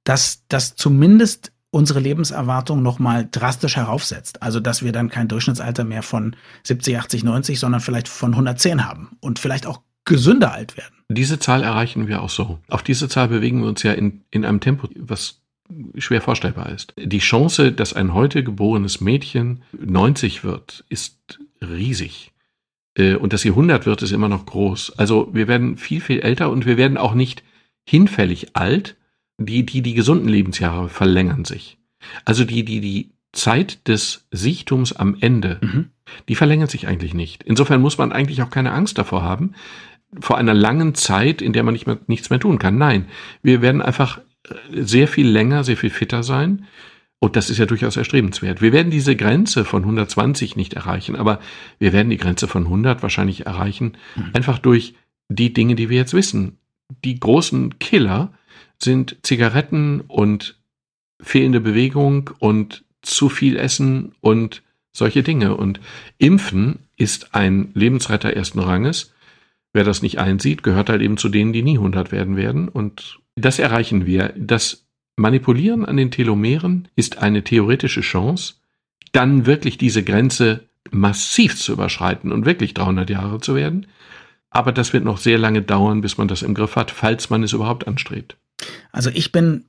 dass 0.04 0.44
das 0.48 0.76
zumindest 0.76 1.52
unsere 1.70 2.00
Lebenserwartung 2.00 2.82
nochmal 2.82 3.28
drastisch 3.32 3.78
heraufsetzt. 3.78 4.42
Also, 4.42 4.60
dass 4.60 4.84
wir 4.84 4.92
dann 4.92 5.10
kein 5.10 5.28
Durchschnittsalter 5.28 5.84
mehr 5.84 6.04
von 6.04 6.36
70, 6.64 6.98
80, 6.98 7.24
90, 7.24 7.60
sondern 7.60 7.82
vielleicht 7.82 8.08
von 8.08 8.32
110 8.32 8.86
haben 8.86 9.18
und 9.22 9.40
vielleicht 9.40 9.66
auch 9.66 9.82
gesünder 10.04 10.52
alt 10.52 10.78
werden. 10.78 10.96
Diese 11.10 11.40
Zahl 11.40 11.64
erreichen 11.64 12.08
wir 12.08 12.22
auch 12.22 12.30
so. 12.30 12.60
Auf 12.68 12.84
diese 12.84 13.08
Zahl 13.08 13.28
bewegen 13.28 13.62
wir 13.62 13.70
uns 13.70 13.84
ja 13.84 13.94
in, 13.94 14.24
in 14.32 14.46
einem 14.46 14.60
Tempo, 14.60 14.88
was 14.98 15.41
schwer 15.98 16.22
vorstellbar 16.22 16.70
ist. 16.70 16.94
Die 16.98 17.20
Chance, 17.20 17.72
dass 17.72 17.94
ein 17.94 18.14
heute 18.14 18.44
geborenes 18.44 19.02
Mädchen 19.02 19.64
90 19.74 20.44
wird, 20.44 20.84
ist 20.90 21.40
riesig. 21.62 22.32
Äh, 22.96 23.16
und 23.16 23.34
dass 23.34 23.42
sie 23.42 23.50
100 23.50 23.86
wird, 23.86 24.02
ist 24.02 24.12
immer 24.12 24.30
noch 24.30 24.46
groß. 24.46 24.98
Also 24.98 25.30
wir 25.34 25.48
werden 25.48 25.78
viel, 25.78 26.02
viel 26.02 26.20
älter 26.20 26.50
und 26.50 26.66
wir 26.66 26.78
werden 26.78 26.98
auch 26.98 27.14
nicht 27.14 27.44
hinfällig 27.86 28.56
alt. 28.56 28.96
Die, 29.38 29.66
die, 29.66 29.82
die 29.82 29.94
gesunden 29.94 30.28
Lebensjahre 30.28 30.90
verlängern 30.90 31.46
sich. 31.46 31.78
Also 32.26 32.46
die, 32.46 32.64
die, 32.64 32.80
die 32.80 33.12
Zeit 33.32 33.88
des 33.88 34.28
Sichtums 34.32 34.94
am 34.94 35.18
Ende, 35.20 35.60
mhm. 35.62 35.90
die 36.28 36.36
verlängert 36.36 36.70
sich 36.70 36.88
eigentlich 36.88 37.14
nicht. 37.14 37.44
Insofern 37.44 37.82
muss 37.82 37.98
man 37.98 38.12
eigentlich 38.12 38.42
auch 38.42 38.50
keine 38.50 38.72
Angst 38.72 38.98
davor 38.98 39.24
haben, 39.24 39.54
vor 40.20 40.38
einer 40.38 40.54
langen 40.54 40.94
Zeit, 40.94 41.42
in 41.42 41.54
der 41.54 41.64
man 41.64 41.74
nicht 41.74 41.88
mehr, 41.88 41.98
nichts 42.08 42.30
mehr 42.30 42.40
tun 42.40 42.60
kann. 42.60 42.78
Nein, 42.78 43.06
wir 43.42 43.62
werden 43.62 43.82
einfach 43.82 44.20
sehr 44.72 45.08
viel 45.08 45.28
länger, 45.28 45.64
sehr 45.64 45.78
viel 45.78 45.90
fitter 45.90 46.24
sein. 46.24 46.66
Und 47.20 47.36
das 47.36 47.52
ist 47.52 47.60
ja 47.60 47.68
durchaus 47.68 47.98
erstrebenswert. 47.98 48.64
Wir 48.64 48.74
werden 48.74 48.90
diese 48.90 49.16
Grenze 49.16 49.64
von 49.64 49.84
120 49.84 50.56
nicht 50.56 50.74
erreichen, 50.74 51.16
aber 51.16 51.40
wir 51.78 51.94
werden 51.94 52.10
die 52.10 52.18
Grenze 52.18 52.48
von 52.48 52.64
100 52.64 53.04
wahrscheinlich 53.04 53.46
erreichen, 53.46 53.94
mhm. 54.16 54.32
einfach 54.34 54.58
durch 54.58 54.96
die 55.30 55.54
Dinge, 55.54 55.76
die 55.76 55.90
wir 55.90 55.98
jetzt 55.98 56.16
wissen. 56.16 56.58
Die 57.04 57.20
großen 57.20 57.78
Killer 57.78 58.34
sind 58.80 59.18
Zigaretten 59.22 60.02
und 60.02 60.60
fehlende 61.22 61.62
Bewegung 61.62 62.32
und 62.40 62.84
zu 63.04 63.30
viel 63.30 63.56
Essen 63.56 64.14
und 64.22 64.64
solche 64.92 65.22
Dinge. 65.22 65.56
Und 65.56 65.80
Impfen 66.18 66.80
ist 66.98 67.36
ein 67.36 67.70
Lebensretter 67.76 68.34
ersten 68.34 68.60
Ranges. 68.60 69.14
Wer 69.74 69.84
das 69.84 70.02
nicht 70.02 70.20
einsieht, 70.20 70.64
gehört 70.64 70.90
halt 70.90 71.02
eben 71.02 71.18
zu 71.18 71.30
denen, 71.30 71.54
die 71.54 71.62
nie 71.62 71.78
100 71.78 72.12
werden 72.12 72.36
werden. 72.36 72.68
Und 72.68 73.21
das 73.36 73.60
erreichen 73.60 74.06
wir. 74.06 74.34
Das 74.38 74.86
Manipulieren 75.16 75.86
an 75.86 75.98
den 75.98 76.12
Telomeren 76.12 76.88
ist 76.96 77.18
eine 77.20 77.44
theoretische 77.44 78.02
Chance, 78.02 78.56
dann 79.12 79.46
wirklich 79.46 79.78
diese 79.78 80.04
Grenze 80.04 80.68
massiv 80.90 81.58
zu 81.58 81.74
überschreiten 81.74 82.32
und 82.32 82.46
wirklich 82.46 82.74
300 82.74 83.10
Jahre 83.10 83.40
zu 83.40 83.56
werden. 83.56 83.88
Aber 84.50 84.72
das 84.72 84.94
wird 84.94 85.06
noch 85.06 85.18
sehr 85.18 85.38
lange 85.38 85.62
dauern, 85.62 86.02
bis 86.02 86.18
man 86.18 86.28
das 86.28 86.42
im 86.42 86.54
Griff 86.54 86.76
hat, 86.76 86.92
falls 86.92 87.30
man 87.30 87.44
es 87.44 87.54
überhaupt 87.54 87.88
anstrebt. 87.88 88.38
Also 88.92 89.10
ich 89.14 89.32
bin 89.32 89.66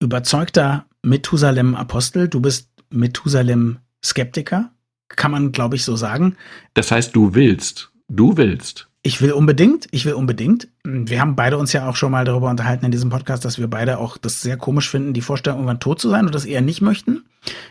überzeugter 0.00 0.86
Methusalem-Apostel. 1.02 2.28
Du 2.28 2.40
bist 2.40 2.70
Methusalem-Skeptiker. 2.90 4.70
Kann 5.08 5.30
man, 5.30 5.52
glaube 5.52 5.76
ich, 5.76 5.84
so 5.84 5.96
sagen. 5.96 6.36
Das 6.74 6.90
heißt, 6.90 7.14
du 7.14 7.34
willst. 7.34 7.92
Du 8.08 8.36
willst. 8.36 8.88
Ich 9.06 9.20
will 9.20 9.32
unbedingt, 9.32 9.86
ich 9.90 10.06
will 10.06 10.14
unbedingt. 10.14 10.68
Wir 10.82 11.20
haben 11.20 11.36
beide 11.36 11.58
uns 11.58 11.74
ja 11.74 11.86
auch 11.86 11.94
schon 11.94 12.10
mal 12.10 12.24
darüber 12.24 12.48
unterhalten 12.48 12.86
in 12.86 12.90
diesem 12.90 13.10
Podcast, 13.10 13.44
dass 13.44 13.58
wir 13.58 13.68
beide 13.68 13.98
auch 13.98 14.16
das 14.16 14.40
sehr 14.40 14.56
komisch 14.56 14.88
finden, 14.88 15.12
die 15.12 15.20
Vorstellung, 15.20 15.58
irgendwann 15.58 15.78
tot 15.78 16.00
zu 16.00 16.08
sein 16.08 16.24
und 16.24 16.34
das 16.34 16.46
eher 16.46 16.62
nicht 16.62 16.80
möchten. 16.80 17.22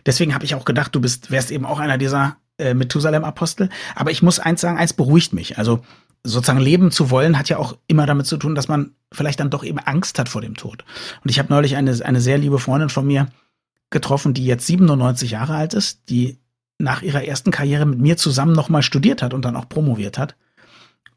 Deswegen 0.06 0.36
habe 0.36 0.46
ich 0.46 0.54
auch 0.54 0.64
gedacht, 0.64 0.94
du 0.94 1.02
bist, 1.02 1.32
wärst 1.32 1.50
eben 1.50 1.66
auch 1.66 1.80
einer 1.80 1.98
dieser 1.98 2.38
äh, 2.60 2.76
Methusalem-Apostel. 2.76 3.70
Aber 3.96 4.12
ich 4.12 4.22
muss 4.22 4.38
eins 4.38 4.62
sagen, 4.62 4.78
eins 4.78 4.94
beruhigt 4.94 5.34
mich. 5.34 5.58
Also 5.58 5.84
sozusagen 6.24 6.60
leben 6.60 6.92
zu 6.92 7.10
wollen, 7.10 7.40
hat 7.40 7.50
ja 7.50 7.58
auch 7.58 7.78
immer 7.88 8.06
damit 8.06 8.28
zu 8.28 8.38
tun, 8.38 8.54
dass 8.54 8.68
man 8.68 8.92
vielleicht 9.12 9.40
dann 9.40 9.50
doch 9.50 9.64
eben 9.64 9.80
Angst 9.80 10.20
hat 10.20 10.30
vor 10.30 10.42
dem 10.42 10.56
Tod. 10.56 10.86
Und 11.24 11.32
ich 11.32 11.40
habe 11.40 11.52
neulich 11.52 11.76
eine, 11.76 11.98
eine 12.06 12.22
sehr 12.22 12.38
liebe 12.38 12.60
Freundin 12.60 12.90
von 12.90 13.08
mir 13.08 13.28
getroffen, 13.90 14.36
die 14.36 14.46
jetzt 14.46 14.68
97 14.68 15.32
Jahre 15.32 15.56
alt 15.56 15.74
ist, 15.74 16.10
die 16.10 16.38
nach 16.78 17.02
ihrer 17.02 17.24
ersten 17.24 17.50
Karriere 17.50 17.88
mit 17.88 17.98
mir 17.98 18.18
zusammen 18.18 18.54
nochmal 18.54 18.84
studiert 18.84 19.24
hat 19.24 19.34
und 19.34 19.46
dann 19.46 19.56
auch 19.56 19.68
promoviert 19.68 20.20
hat. 20.20 20.36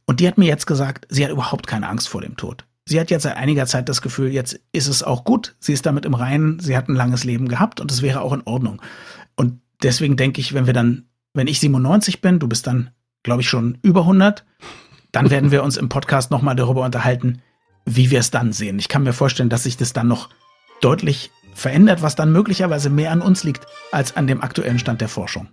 Und 0.07 0.21
die 0.21 0.29
hat 0.29 0.39
mir 0.39 0.47
jetzt 0.47 0.67
gesagt, 0.67 1.07
sie 1.11 1.25
hat 1.25 1.33
überhaupt 1.33 1.67
keine 1.67 1.89
Angst 1.89 2.09
vor 2.09 2.21
dem 2.21 2.37
Tod. 2.37 2.65
Sie 2.89 3.01
hat 3.01 3.11
jetzt 3.11 3.25
seit 3.25 3.37
einiger 3.37 3.67
Zeit 3.67 3.89
das 3.89 4.01
Gefühl, 4.01 4.33
jetzt 4.33 4.61
ist 4.71 4.87
es 4.87 5.03
auch 5.03 5.25
gut. 5.25 5.57
Sie 5.59 5.73
ist 5.73 5.85
damit 5.85 6.05
im 6.05 6.15
Reinen. 6.15 6.61
Sie 6.61 6.77
hat 6.77 6.89
ein 6.89 6.95
langes 6.95 7.25
Leben 7.25 7.49
gehabt 7.49 7.81
und 7.81 7.91
es 7.91 8.01
wäre 8.01 8.21
auch 8.21 8.33
in 8.33 8.43
Ordnung. 8.45 8.81
Und 9.35 9.61
deswegen 9.83 10.17
denke 10.17 10.41
ich, 10.41 10.55
wenn 10.55 10.67
wir 10.67 10.73
dann, 10.73 11.07
wenn 11.35 11.49
ich 11.49 11.59
97 11.59 12.21
bin, 12.21 12.39
du 12.39 12.47
bist 12.47 12.69
dann, 12.69 12.91
glaube 13.25 13.43
ich, 13.43 13.49
schon 13.49 13.79
über 13.83 14.03
100, 14.03 14.45
dann 15.11 15.31
werden 15.31 15.51
wir 15.51 15.65
uns 15.65 15.77
im 15.77 15.89
Podcast 15.89 16.31
nochmal 16.31 16.55
darüber 16.55 16.85
unterhalten, 16.85 17.43
wie 17.85 18.11
wir 18.11 18.21
es 18.21 18.31
dann 18.31 18.53
sehen. 18.53 18.79
Ich 18.79 18.89
kann 18.89 19.03
mir 19.03 19.13
vorstellen, 19.13 19.49
dass 19.49 19.65
sich 19.65 19.77
das 19.77 19.93
dann 19.93 20.07
noch 20.07 20.29
deutlich 20.81 21.33
verändert, 21.55 22.03
was 22.03 22.15
dann 22.15 22.31
möglicherweise 22.31 22.91
mehr 22.91 23.11
an 23.11 23.23
uns 23.23 23.43
liegt 23.43 23.67
als 23.91 24.17
an 24.17 24.29
dem 24.29 24.43
aktuellen 24.43 24.79
Stand 24.79 25.01
der 25.01 25.09
Forschung. 25.09 25.49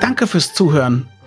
Danke 0.00 0.26
fürs 0.26 0.52
Zuhören 0.52 1.08